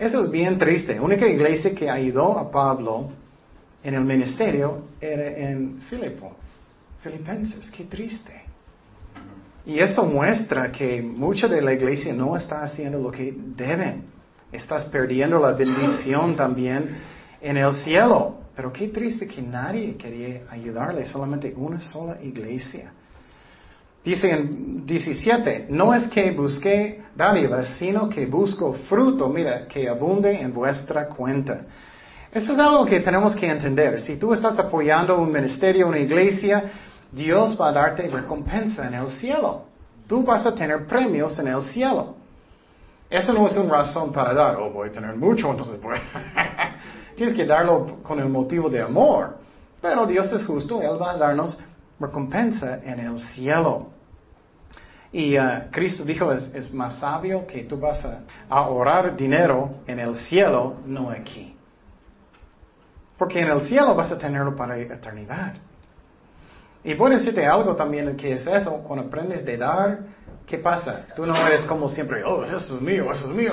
Eso 0.00 0.24
es 0.24 0.30
bien 0.30 0.56
triste. 0.56 0.94
La 0.94 1.02
única 1.02 1.28
iglesia 1.28 1.74
que 1.74 1.90
ayudó 1.90 2.38
a 2.38 2.50
Pablo 2.50 3.10
en 3.84 3.94
el 3.94 4.00
ministerio 4.00 4.84
era 4.98 5.26
en 5.26 5.82
Filipo, 5.90 6.32
Filipenses. 7.02 7.70
Qué 7.70 7.84
triste. 7.84 8.32
Y 9.66 9.78
eso 9.78 10.02
muestra 10.06 10.72
que 10.72 11.02
mucha 11.02 11.48
de 11.48 11.60
la 11.60 11.74
iglesia 11.74 12.14
no 12.14 12.34
está 12.34 12.62
haciendo 12.62 12.98
lo 12.98 13.10
que 13.10 13.34
deben. 13.36 14.04
Estás 14.50 14.86
perdiendo 14.86 15.38
la 15.38 15.52
bendición 15.52 16.34
también 16.44 16.96
en 17.38 17.58
el 17.58 17.74
cielo. 17.74 18.38
Pero 18.56 18.72
qué 18.72 18.88
triste 18.88 19.26
que 19.26 19.42
nadie 19.42 19.98
quería 19.98 20.44
ayudarle, 20.48 21.04
solamente 21.04 21.52
una 21.54 21.78
sola 21.78 22.16
iglesia. 22.22 22.90
Dice 24.02 24.30
en 24.30 24.86
17, 24.86 25.66
no 25.68 25.94
es 25.94 26.08
que 26.08 26.30
busque 26.30 27.02
dádivas, 27.14 27.76
sino 27.78 28.08
que 28.08 28.26
busco 28.26 28.72
fruto, 28.72 29.28
mira, 29.28 29.66
que 29.68 29.88
abunde 29.88 30.40
en 30.40 30.54
vuestra 30.54 31.06
cuenta. 31.06 31.66
Eso 32.32 32.52
es 32.52 32.58
algo 32.58 32.86
que 32.86 33.00
tenemos 33.00 33.34
que 33.34 33.46
entender. 33.46 34.00
Si 34.00 34.16
tú 34.16 34.32
estás 34.32 34.58
apoyando 34.58 35.18
un 35.18 35.30
ministerio, 35.30 35.88
una 35.88 35.98
iglesia, 35.98 36.64
Dios 37.12 37.60
va 37.60 37.68
a 37.68 37.72
darte 37.72 38.08
recompensa 38.08 38.86
en 38.86 38.94
el 38.94 39.08
cielo. 39.08 39.64
Tú 40.06 40.22
vas 40.22 40.46
a 40.46 40.54
tener 40.54 40.86
premios 40.86 41.38
en 41.38 41.48
el 41.48 41.60
cielo. 41.60 42.14
Eso 43.10 43.32
no 43.32 43.48
es 43.48 43.56
una 43.56 43.78
razón 43.78 44.12
para 44.12 44.32
dar, 44.32 44.56
oh, 44.56 44.70
voy 44.70 44.88
a 44.88 44.92
tener 44.92 45.16
mucho, 45.16 45.50
entonces 45.50 45.80
voy. 45.80 45.98
Tienes 47.16 47.34
que 47.34 47.44
darlo 47.44 47.98
con 48.02 48.20
el 48.20 48.28
motivo 48.28 48.70
de 48.70 48.80
amor. 48.80 49.38
Pero 49.82 50.06
Dios 50.06 50.32
es 50.32 50.44
justo, 50.46 50.80
Él 50.80 51.00
va 51.00 51.12
a 51.12 51.16
darnos 51.16 51.58
recompensa 52.00 52.80
en 52.82 52.98
el 53.00 53.18
cielo. 53.18 53.88
Y 55.12 55.36
uh, 55.36 55.70
Cristo 55.70 56.04
dijo, 56.04 56.32
es, 56.32 56.72
más 56.72 56.98
sabio 56.98 57.46
que 57.46 57.64
tú 57.64 57.78
vas 57.78 58.04
a 58.04 58.20
ahorrar 58.48 59.16
dinero 59.16 59.80
en 59.86 59.98
el 59.98 60.14
cielo, 60.14 60.76
no 60.86 61.10
aquí. 61.10 61.54
Porque 63.18 63.40
en 63.40 63.50
el 63.50 63.60
cielo 63.62 63.94
vas 63.94 64.10
a 64.12 64.18
tenerlo 64.18 64.54
para 64.56 64.78
eternidad. 64.78 65.54
Y 66.82 66.94
voy 66.94 67.12
a 67.12 67.18
decirte 67.18 67.44
algo 67.44 67.76
también 67.76 68.16
que 68.16 68.32
es 68.32 68.46
eso, 68.46 68.82
cuando 68.84 69.06
aprendes 69.06 69.44
de 69.44 69.58
dar, 69.58 69.98
¿qué 70.46 70.58
pasa? 70.58 71.06
Tú 71.14 71.26
no 71.26 71.36
eres 71.46 71.64
como 71.64 71.88
siempre, 71.88 72.24
oh, 72.24 72.44
eso 72.44 72.76
es 72.76 72.80
mío, 72.80 73.12
eso 73.12 73.28
es 73.28 73.34
mío. 73.34 73.52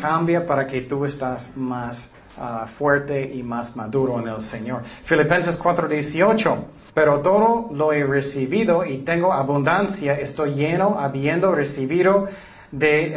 Cambia 0.00 0.46
para 0.46 0.66
que 0.66 0.82
tú 0.82 1.04
estás 1.04 1.54
más 1.56 2.08
uh, 2.38 2.66
fuerte 2.78 3.30
y 3.34 3.42
más 3.42 3.76
maduro 3.76 4.18
en 4.20 4.28
el 4.28 4.40
Señor. 4.40 4.82
Filipenses 5.04 5.58
4:18. 5.60 6.64
Pero 6.94 7.20
todo 7.20 7.70
lo 7.72 7.92
he 7.92 8.04
recibido 8.04 8.84
y 8.84 8.98
tengo 8.98 9.32
abundancia, 9.32 10.12
estoy 10.14 10.54
lleno 10.54 10.98
habiendo 10.98 11.54
recibido 11.54 12.26
de 12.70 13.16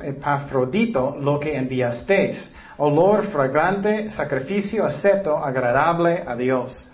Epafrodito 0.00 1.16
lo 1.20 1.40
que 1.40 1.56
enviasteis, 1.56 2.52
olor 2.78 3.24
fragante, 3.24 4.10
sacrificio 4.10 4.84
acepto, 4.84 5.36
agradable 5.36 6.24
a 6.26 6.36
Dios. 6.36 6.88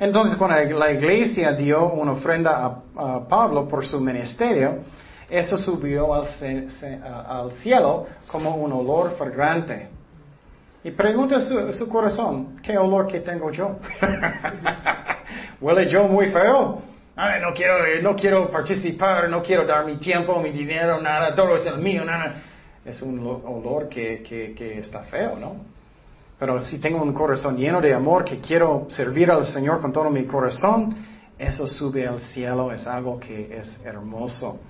Entonces, 0.00 0.36
cuando 0.36 0.78
la 0.78 0.92
iglesia 0.92 1.52
dio 1.52 1.92
una 1.92 2.12
ofrenda 2.12 2.82
a, 2.96 3.28
Pablo 3.28 3.66
por 3.66 3.84
su 3.84 4.00
ministerio, 4.00 4.78
eso 5.28 5.58
subió 5.58 6.14
al, 6.14 6.26
cielo 7.60 8.06
como 8.28 8.56
un 8.56 8.72
olor 8.72 9.12
fragante. 9.16 9.88
Y 10.82 10.92
pregunta 10.92 11.40
su, 11.40 11.72
su 11.72 11.88
corazón, 11.88 12.60
¿qué 12.62 12.78
olor 12.78 13.08
que 13.08 13.20
tengo 13.20 13.50
yo? 13.50 13.76
huele 15.60 15.88
yo 15.88 16.04
muy 16.04 16.30
feo. 16.30 16.82
Ay, 17.16 17.40
no 17.40 17.52
quiero, 17.52 17.74
no 18.00 18.14
quiero 18.14 18.50
participar, 18.50 19.28
no 19.28 19.42
quiero 19.42 19.66
dar 19.66 19.84
mi 19.84 19.96
tiempo, 19.96 20.40
mi 20.40 20.50
dinero, 20.50 21.00
nada, 21.00 21.34
todo 21.34 21.56
es 21.56 21.66
el 21.66 21.78
mío, 21.78 22.04
nada. 22.04 22.42
Es 22.84 23.02
un 23.02 23.18
olor 23.18 23.88
que, 23.88 24.22
que, 24.22 24.54
que 24.54 24.78
está 24.78 25.00
feo, 25.02 25.36
¿no? 25.36 25.56
Pero 26.38 26.60
si 26.60 26.78
tengo 26.78 27.02
un 27.02 27.12
corazón 27.12 27.56
lleno 27.56 27.80
de 27.80 27.92
amor, 27.92 28.24
que 28.24 28.38
quiero 28.38 28.86
servir 28.88 29.30
al 29.30 29.44
Señor 29.44 29.80
con 29.80 29.92
todo 29.92 30.08
mi 30.10 30.24
corazón, 30.24 30.94
eso 31.36 31.66
sube 31.66 32.06
al 32.06 32.20
cielo, 32.20 32.70
es 32.70 32.86
algo 32.86 33.18
que 33.18 33.56
es 33.56 33.80
hermoso. 33.84 34.60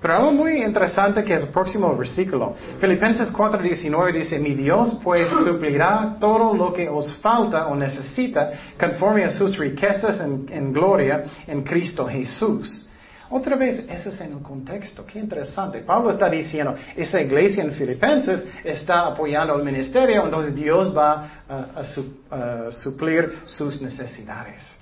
Pero 0.00 0.14
algo 0.14 0.32
muy 0.32 0.62
interesante 0.62 1.24
que 1.24 1.34
es 1.34 1.42
el 1.42 1.48
próximo 1.48 1.96
versículo. 1.96 2.54
Filipenses 2.78 3.32
4:19 3.32 4.12
dice, 4.12 4.38
mi 4.38 4.54
Dios 4.54 5.00
pues 5.02 5.28
suplirá 5.28 6.16
todo 6.20 6.54
lo 6.54 6.72
que 6.72 6.88
os 6.88 7.12
falta 7.14 7.66
o 7.66 7.74
necesita 7.74 8.52
conforme 8.78 9.24
a 9.24 9.30
sus 9.30 9.58
riquezas 9.58 10.20
en, 10.20 10.72
gloria 10.72 11.24
en 11.46 11.62
Cristo 11.62 12.06
Jesús. 12.06 12.84
Otra 13.30 13.56
vez, 13.56 13.84
eso 13.90 14.08
es 14.08 14.20
en 14.22 14.32
el 14.32 14.42
contexto. 14.42 15.04
Qué 15.04 15.18
interesante. 15.18 15.80
Pablo 15.80 16.10
está 16.10 16.30
diciendo, 16.30 16.74
esa 16.96 17.20
iglesia 17.20 17.62
en 17.62 17.72
Filipenses 17.72 18.44
está 18.64 19.06
apoyando 19.06 19.52
al 19.52 19.64
ministerio, 19.64 20.24
entonces 20.24 20.54
Dios 20.54 20.96
va 20.96 21.42
a 21.48 22.70
suplir 22.70 23.40
sus 23.44 23.82
necesidades. 23.82 24.77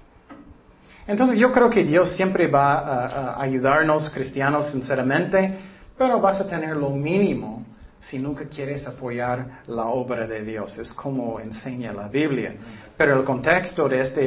Entonces 1.06 1.38
yo 1.38 1.52
creo 1.52 1.70
que 1.70 1.84
Dios 1.84 2.10
siempre 2.10 2.48
va 2.48 2.78
a, 2.78 3.42
ayudarnos 3.42 4.10
cristianos 4.10 4.70
sinceramente, 4.70 5.54
pero 5.96 6.20
vas 6.20 6.40
a 6.40 6.48
tener 6.48 6.76
lo 6.76 6.90
mínimo 6.90 7.64
si 8.00 8.18
nunca 8.18 8.44
quieres 8.46 8.86
apoyar 8.86 9.62
la 9.66 9.86
obra 9.86 10.26
de 10.26 10.44
Dios. 10.44 10.78
Es 10.78 10.92
como 10.92 11.40
enseña 11.40 11.92
la 11.92 12.08
Biblia. 12.08 12.54
Pero 12.96 13.18
el 13.18 13.24
contexto 13.24 13.88
de 13.88 14.00
esta 14.00 14.20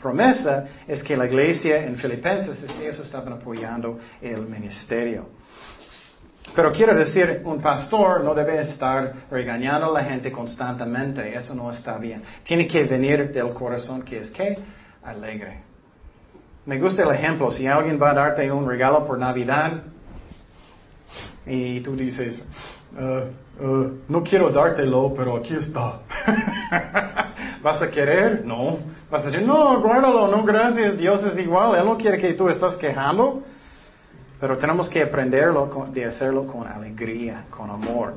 promesa 0.00 0.66
es 0.86 1.02
que 1.02 1.16
la 1.16 1.26
iglesia 1.26 1.84
en 1.84 1.96
Filipenses, 1.96 2.64
ellos 2.80 2.98
estaban 2.98 3.34
apoyando 3.34 3.98
el 4.20 4.46
ministerio. 4.46 5.28
Pero 6.54 6.72
quiero 6.72 6.96
decir, 6.96 7.42
un 7.44 7.60
pastor 7.60 8.24
no 8.24 8.34
debe 8.34 8.60
estar 8.62 9.26
regañando 9.30 9.86
a 9.86 10.00
la 10.00 10.04
gente 10.04 10.32
constantemente. 10.32 11.34
Eso 11.34 11.54
no 11.54 11.70
está 11.70 11.98
bien. 11.98 12.22
Tiene 12.42 12.66
que 12.66 12.84
venir 12.84 13.30
del 13.30 13.52
corazón 13.52 14.02
que 14.02 14.20
es 14.20 14.30
que 14.30 14.58
alegre. 15.02 15.69
Me 16.66 16.78
gusta 16.78 17.02
el 17.02 17.10
ejemplo. 17.10 17.50
Si 17.50 17.66
alguien 17.66 18.00
va 18.00 18.10
a 18.10 18.14
darte 18.14 18.50
un 18.52 18.68
regalo 18.68 19.06
por 19.06 19.18
Navidad 19.18 19.82
y 21.46 21.80
tú 21.80 21.96
dices, 21.96 22.46
uh, 22.94 23.64
uh, 23.64 23.98
no 24.08 24.22
quiero 24.22 24.50
dártelo, 24.50 25.12
pero 25.16 25.36
aquí 25.36 25.54
está. 25.54 26.00
¿Vas 27.62 27.82
a 27.82 27.90
querer? 27.90 28.44
No. 28.44 28.78
Vas 29.10 29.22
a 29.22 29.26
decir, 29.26 29.42
no, 29.46 29.80
guárdalo, 29.80 30.28
no, 30.28 30.44
gracias, 30.44 30.96
Dios 30.96 31.22
es 31.24 31.38
igual. 31.38 31.74
Él 31.76 31.84
no 31.84 31.96
quiere 31.96 32.18
que 32.18 32.34
tú 32.34 32.48
estés 32.48 32.74
quejando. 32.74 33.42
Pero 34.38 34.56
tenemos 34.56 34.88
que 34.88 35.02
aprenderlo 35.02 35.68
de 35.92 36.04
hacerlo 36.04 36.46
con 36.46 36.66
alegría, 36.66 37.44
con 37.50 37.68
amor. 37.68 38.14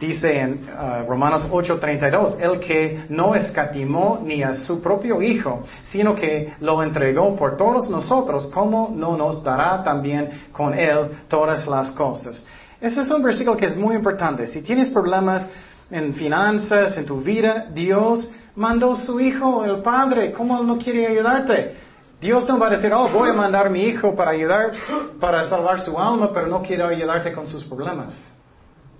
Dice 0.00 0.40
en 0.40 0.68
uh, 0.68 1.08
Romanos 1.08 1.46
8:32, 1.50 2.36
el 2.40 2.58
que 2.58 3.04
no 3.08 3.34
escatimó 3.34 4.20
ni 4.24 4.42
a 4.42 4.54
su 4.54 4.82
propio 4.82 5.22
Hijo, 5.22 5.62
sino 5.82 6.14
que 6.14 6.54
lo 6.60 6.82
entregó 6.82 7.36
por 7.36 7.56
todos 7.56 7.88
nosotros, 7.88 8.48
¿cómo 8.48 8.92
no 8.94 9.16
nos 9.16 9.44
dará 9.44 9.82
también 9.84 10.28
con 10.52 10.74
él 10.74 11.08
todas 11.28 11.66
las 11.68 11.90
cosas? 11.92 12.44
Ese 12.80 13.02
es 13.02 13.10
un 13.10 13.22
versículo 13.22 13.56
que 13.56 13.66
es 13.66 13.76
muy 13.76 13.94
importante. 13.94 14.48
Si 14.48 14.60
tienes 14.60 14.88
problemas 14.88 15.46
en 15.88 16.14
finanzas, 16.14 16.96
en 16.96 17.06
tu 17.06 17.20
vida, 17.20 17.66
Dios 17.72 18.28
mandó 18.56 18.96
su 18.96 19.20
Hijo, 19.20 19.64
el 19.64 19.82
Padre. 19.82 20.32
¿Cómo 20.32 20.58
Él 20.58 20.66
no 20.66 20.78
quiere 20.78 21.06
ayudarte? 21.06 21.76
Dios 22.20 22.48
no 22.48 22.58
va 22.58 22.68
a 22.68 22.70
decir, 22.70 22.92
oh, 22.92 23.08
voy 23.08 23.30
a 23.30 23.32
mandar 23.32 23.66
a 23.66 23.70
mi 23.70 23.82
hijo 23.82 24.14
para 24.14 24.30
ayudar, 24.30 24.72
para 25.18 25.48
salvar 25.48 25.80
su 25.80 25.98
alma, 25.98 26.30
pero 26.32 26.46
no 26.46 26.62
quiero 26.62 26.86
ayudarte 26.86 27.32
con 27.32 27.48
sus 27.48 27.64
problemas. 27.64 28.14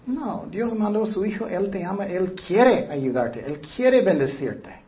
No, 0.07 0.47
Dios 0.51 0.75
mandó 0.75 1.05
a 1.05 1.07
su 1.07 1.25
hijo, 1.25 1.47
Él 1.47 1.71
te 1.71 1.85
ama, 1.85 2.07
Él 2.07 2.35
quiere 2.35 2.89
ayudarte, 2.91 3.45
Él 3.47 3.61
quiere 3.61 4.03
bendecirte. 4.03 4.83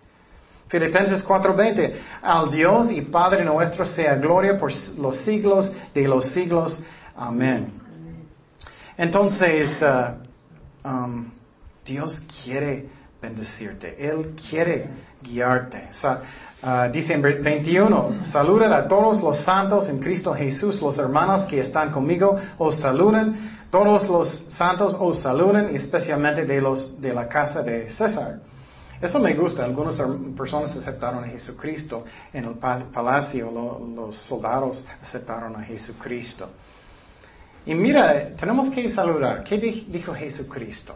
Filipenses 0.69 1.25
4:20, 1.25 1.95
al 2.23 2.51
Dios 2.51 2.91
y 2.91 3.03
Padre 3.03 3.45
nuestro 3.45 3.87
sea 3.87 4.17
gloria 4.17 4.59
por 4.59 4.73
los 4.99 5.17
siglos 5.19 5.73
de 5.95 6.09
los 6.09 6.27
siglos. 6.27 6.81
Amén. 7.15 7.73
Entonces, 8.97 9.83
uh, 9.83 10.89
um, 10.89 11.31
Dios 11.85 12.23
quiere 12.43 12.89
bendecirte, 13.21 13.97
Él 13.99 14.35
quiere 14.49 14.89
guiarte. 15.23 15.91
Uh, 16.63 16.91
dice 16.91 17.13
en 17.13 17.23
21, 17.23 18.25
saluda 18.25 18.75
a 18.77 18.89
todos 18.89 19.23
los 19.23 19.39
santos 19.45 19.89
en 19.89 19.99
Cristo 19.99 20.33
Jesús, 20.35 20.81
los 20.81 20.99
hermanos 20.99 21.43
que 21.43 21.61
están 21.61 21.91
conmigo 21.91 22.37
os 22.59 22.77
saludan, 22.77 23.64
todos 23.75 24.09
los 24.09 24.29
santos 24.51 24.97
os 25.01 25.19
saludan, 25.19 25.75
especialmente 25.75 26.45
de 26.45 26.61
los 26.61 27.01
de 27.01 27.13
la 27.13 27.27
casa 27.27 27.61
de 27.61 27.91
César. 27.91 28.39
Eso 29.03 29.19
me 29.19 29.35
gusta, 29.35 29.65
algunas 29.65 30.01
personas 30.37 30.77
aceptaron 30.77 31.25
a 31.25 31.27
Jesucristo 31.27 32.05
en 32.33 32.45
el 32.45 32.55
palacio, 32.55 33.51
los 33.51 34.15
soldados 34.15 34.87
aceptaron 35.03 35.57
a 35.57 35.63
Jesucristo. 35.65 36.51
Y 37.67 37.75
mira, 37.75 38.37
tenemos 38.37 38.71
que 38.71 38.89
saludar. 38.93 39.43
¿Qué 39.43 39.59
dijo 39.59 40.15
Jesucristo? 40.15 40.95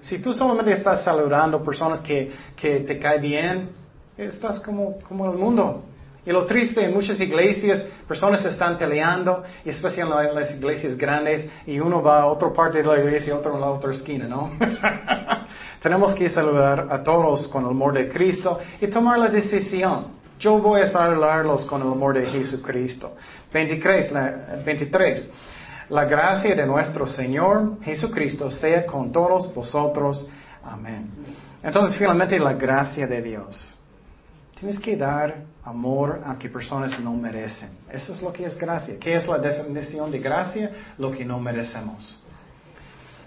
Si 0.00 0.18
tú 0.18 0.34
solamente 0.34 0.72
estás 0.72 1.04
saludando 1.04 1.62
personas 1.62 2.00
que, 2.00 2.32
te 2.60 2.98
caen 2.98 3.22
bien, 3.22 3.68
estás 4.16 4.58
como 4.58 4.98
el 5.32 5.38
mundo. 5.38 5.84
Y 6.26 6.30
lo 6.32 6.44
triste, 6.44 6.84
en 6.84 6.92
muchas 6.92 7.18
iglesias, 7.20 7.84
personas 8.06 8.44
están 8.44 8.76
peleando, 8.76 9.44
especialmente 9.64 10.30
en 10.30 10.34
las 10.34 10.50
iglesias 10.54 10.96
grandes, 10.96 11.48
y 11.66 11.78
uno 11.78 12.02
va 12.02 12.22
a 12.22 12.26
otra 12.26 12.52
parte 12.52 12.78
de 12.78 12.84
la 12.84 12.98
iglesia 12.98 13.30
y 13.30 13.36
otro 13.36 13.56
a 13.56 13.58
la 13.58 13.70
otra 13.70 13.92
esquina, 13.92 14.26
¿no? 14.26 14.50
Tenemos 15.82 16.14
que 16.14 16.28
saludar 16.28 16.88
a 16.90 17.02
todos 17.02 17.48
con 17.48 17.64
el 17.64 17.70
amor 17.70 17.94
de 17.94 18.08
Cristo 18.08 18.58
y 18.80 18.88
tomar 18.88 19.18
la 19.18 19.28
decisión. 19.28 20.18
Yo 20.38 20.58
voy 20.58 20.82
a 20.82 20.90
saludarlos 20.90 21.64
con 21.64 21.82
el 21.82 21.88
amor 21.88 22.14
de 22.18 22.26
Jesucristo. 22.26 23.14
23, 23.52 24.12
la, 24.12 24.34
23. 24.64 25.30
La 25.90 26.04
gracia 26.04 26.54
de 26.54 26.66
nuestro 26.66 27.06
Señor 27.06 27.80
Jesucristo 27.82 28.50
sea 28.50 28.84
con 28.84 29.10
todos 29.10 29.54
vosotros. 29.54 30.26
Amén. 30.62 31.10
Entonces, 31.62 31.96
finalmente, 31.96 32.38
la 32.38 32.52
gracia 32.52 33.06
de 33.06 33.22
Dios. 33.22 33.77
Tienes 34.58 34.80
que 34.80 34.96
dar 34.96 35.36
amor 35.62 36.20
a 36.24 36.36
que 36.36 36.48
personas 36.48 36.98
no 36.98 37.14
merecen. 37.14 37.70
Eso 37.90 38.12
es 38.12 38.20
lo 38.20 38.32
que 38.32 38.44
es 38.44 38.56
gracia. 38.56 38.98
¿Qué 38.98 39.14
es 39.14 39.26
la 39.28 39.38
definición 39.38 40.10
de 40.10 40.18
gracia? 40.18 40.72
Lo 40.98 41.12
que 41.12 41.24
no 41.24 41.38
merecemos. 41.38 42.20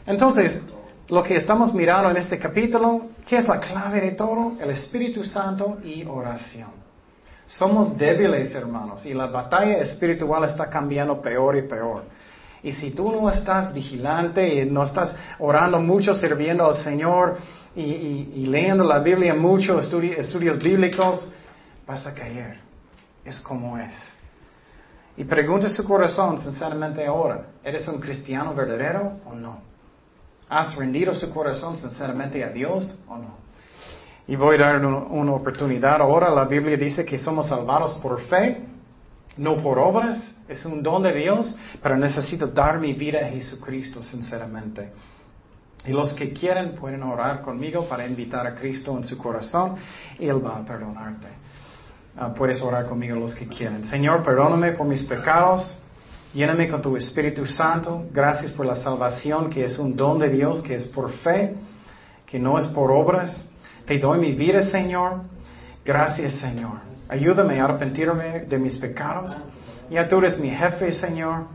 Entonces, 0.06 0.62
lo 1.08 1.24
que 1.24 1.38
estamos 1.38 1.74
mirando 1.74 2.10
en 2.10 2.18
este 2.18 2.38
capítulo, 2.38 3.12
¿qué 3.26 3.38
es 3.38 3.48
la 3.48 3.60
clave 3.60 4.02
de 4.02 4.12
todo? 4.12 4.58
El 4.60 4.72
Espíritu 4.72 5.24
Santo 5.24 5.78
y 5.84 6.04
oración. 6.04 6.72
Somos 7.48 7.98
débiles, 7.98 8.54
hermanos, 8.56 9.06
y 9.06 9.14
la 9.14 9.28
batalla 9.28 9.78
espiritual 9.80 10.44
está 10.46 10.70
cambiando 10.70 11.22
peor 11.22 11.58
y 11.58 11.62
peor. 11.64 12.04
Y 12.64 12.72
si 12.72 12.92
tú 12.92 13.12
no 13.12 13.30
estás 13.30 13.74
vigilante 13.74 14.62
y 14.62 14.70
no 14.70 14.84
estás 14.84 15.16
orando 15.40 15.80
mucho, 15.80 16.14
sirviendo 16.14 16.66
al 16.66 16.76
Señor, 16.76 17.38
y, 17.76 18.46
leyendo 18.48 18.84
la 18.84 19.00
Biblia 19.00 19.34
mucho, 19.34 19.80
estudios 19.80 20.62
bíblicos, 20.62 21.32
vas 21.88 22.06
a 22.06 22.14
caer. 22.14 22.60
Es 23.24 23.40
como 23.40 23.78
es. 23.78 23.94
Y 25.18 25.24
pregunta 25.24 25.70
su 25.70 25.84
corazón 25.84 26.40
sinceramente 26.40 27.06
ahora, 27.06 27.48
¿eres 27.64 27.88
un 27.88 28.00
cristiano 28.00 28.54
verdadero 28.56 29.20
o 29.26 29.36
no? 29.36 29.60
¿Has 30.50 30.76
rendido 30.76 31.14
su 31.16 31.32
corazón 31.34 31.78
sinceramente 31.78 32.44
a 32.44 32.50
Dios 32.50 33.00
o 33.08 33.18
no? 33.18 33.38
Y 34.28 34.36
voy 34.36 34.56
a 34.56 34.60
dar 34.60 34.86
una 34.86 35.34
oportunidad 35.34 36.02
ahora. 36.02 36.30
La 36.30 36.46
Biblia 36.46 36.78
dice 36.78 37.06
que 37.06 37.18
somos 37.18 37.48
salvados 37.48 37.94
por 37.96 38.22
fe, 38.22 38.66
no 39.38 39.58
por 39.58 39.80
obras. 39.80 40.36
Es 40.48 40.66
un 40.66 40.84
don 40.84 41.04
de 41.04 41.14
Dios, 41.14 41.56
pero 41.82 41.96
necesito 41.96 42.48
dar 42.48 42.80
mi 42.80 42.94
vida 42.94 43.20
a 43.20 43.30
Jesucristo 43.30 44.04
sinceramente. 44.04 44.92
Y 45.86 45.92
los 45.92 46.14
que 46.14 46.32
quieren 46.32 46.76
pueden 46.76 47.02
orar 47.04 47.42
conmigo 47.42 47.86
para 47.86 48.06
invitar 48.06 48.46
a 48.46 48.56
Cristo 48.56 48.96
en 48.96 49.04
su 49.04 49.18
corazón 49.18 49.76
y 50.20 50.28
Él 50.28 50.46
va 50.46 50.58
a 50.58 50.66
perdonarte. 50.66 51.28
Ah, 52.18 52.34
puedes 52.34 52.62
orar 52.62 52.86
conmigo 52.86 53.16
los 53.16 53.34
que 53.34 53.48
quieren. 53.48 53.84
Señor, 53.86 54.22
perdóname 54.22 54.74
por 54.74 54.86
mis 54.86 55.04
pecados. 55.04 55.78
Lléname 56.34 56.70
con 56.70 56.82
tu 56.82 56.96
Espíritu 56.96 57.46
Santo. 57.46 58.06
Gracias 58.12 58.52
por 58.52 58.66
la 58.66 58.76
salvación 58.76 59.50
que 59.50 59.66
es 59.66 59.80
un 59.80 59.96
don 59.96 60.20
de 60.20 60.30
Dios, 60.30 60.62
que 60.62 60.76
es 60.76 60.86
por 60.86 61.12
fe, 61.12 61.56
que 62.26 62.40
no 62.40 62.60
es 62.60 62.68
por 62.68 62.92
obras. 62.92 63.48
Te 63.86 63.98
doy 63.98 64.20
mi 64.20 64.34
vida, 64.34 64.62
Señor. 64.62 65.24
Gracias, 65.84 66.34
Señor. 66.36 66.80
Ayúdame 67.10 67.60
a 67.60 67.66
arrepentirme 67.66 68.42
de 68.42 68.60
mis 68.60 68.78
pecados. 68.78 69.42
Ya 69.90 70.08
tú 70.08 70.20
eres 70.20 70.40
mi 70.40 70.50
jefe, 70.50 70.92
Señor. 70.92 71.48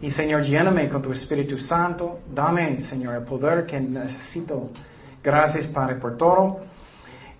Y 0.00 0.10
Señor, 0.10 0.42
lléname 0.42 0.88
con 0.88 1.02
tu 1.02 1.12
Espíritu 1.12 1.58
Santo. 1.58 2.20
Dame, 2.32 2.80
Señor, 2.82 3.16
el 3.16 3.24
poder 3.24 3.66
que 3.66 3.80
necesito. 3.80 4.70
Gracias, 5.22 5.66
Padre, 5.66 5.96
por 5.96 6.16
todo. 6.16 6.60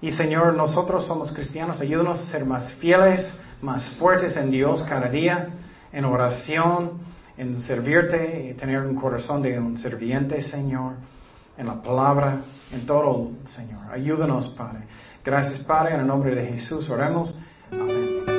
Y 0.01 0.11
Señor, 0.11 0.55
nosotros 0.55 1.07
somos 1.07 1.33
cristianos. 1.33 1.81
Ayúdanos 1.81 2.21
a 2.21 2.27
ser 2.31 2.45
más 2.45 2.73
fieles, 2.75 3.33
más 3.63 3.91
fuertes 3.97 4.37
en 4.37 4.51
Dios 4.51 4.85
cada 4.89 5.09
día, 5.09 5.49
en 5.93 6.05
oración, 6.05 7.01
en 7.37 7.61
servirte 7.61 8.51
y 8.51 8.55
tener 8.55 8.81
un 8.81 8.97
corazón 8.97 9.43
de 9.43 9.59
un 9.59 9.79
serviente, 9.79 10.43
Señor, 10.43 10.95
en 11.57 11.67
la 11.67 11.81
palabra, 11.81 12.41
en 12.73 12.85
todo, 12.85 13.31
Señor. 13.45 13.81
Ayúdanos, 13.93 14.49
Padre. 14.57 14.81
Gracias, 15.25 15.61
Padre, 15.61 15.95
en 15.95 16.01
el 16.01 16.07
nombre 16.07 16.35
de 16.35 16.47
Jesús 16.47 16.91
oremos. 16.91 17.39
Amén. 17.71 18.38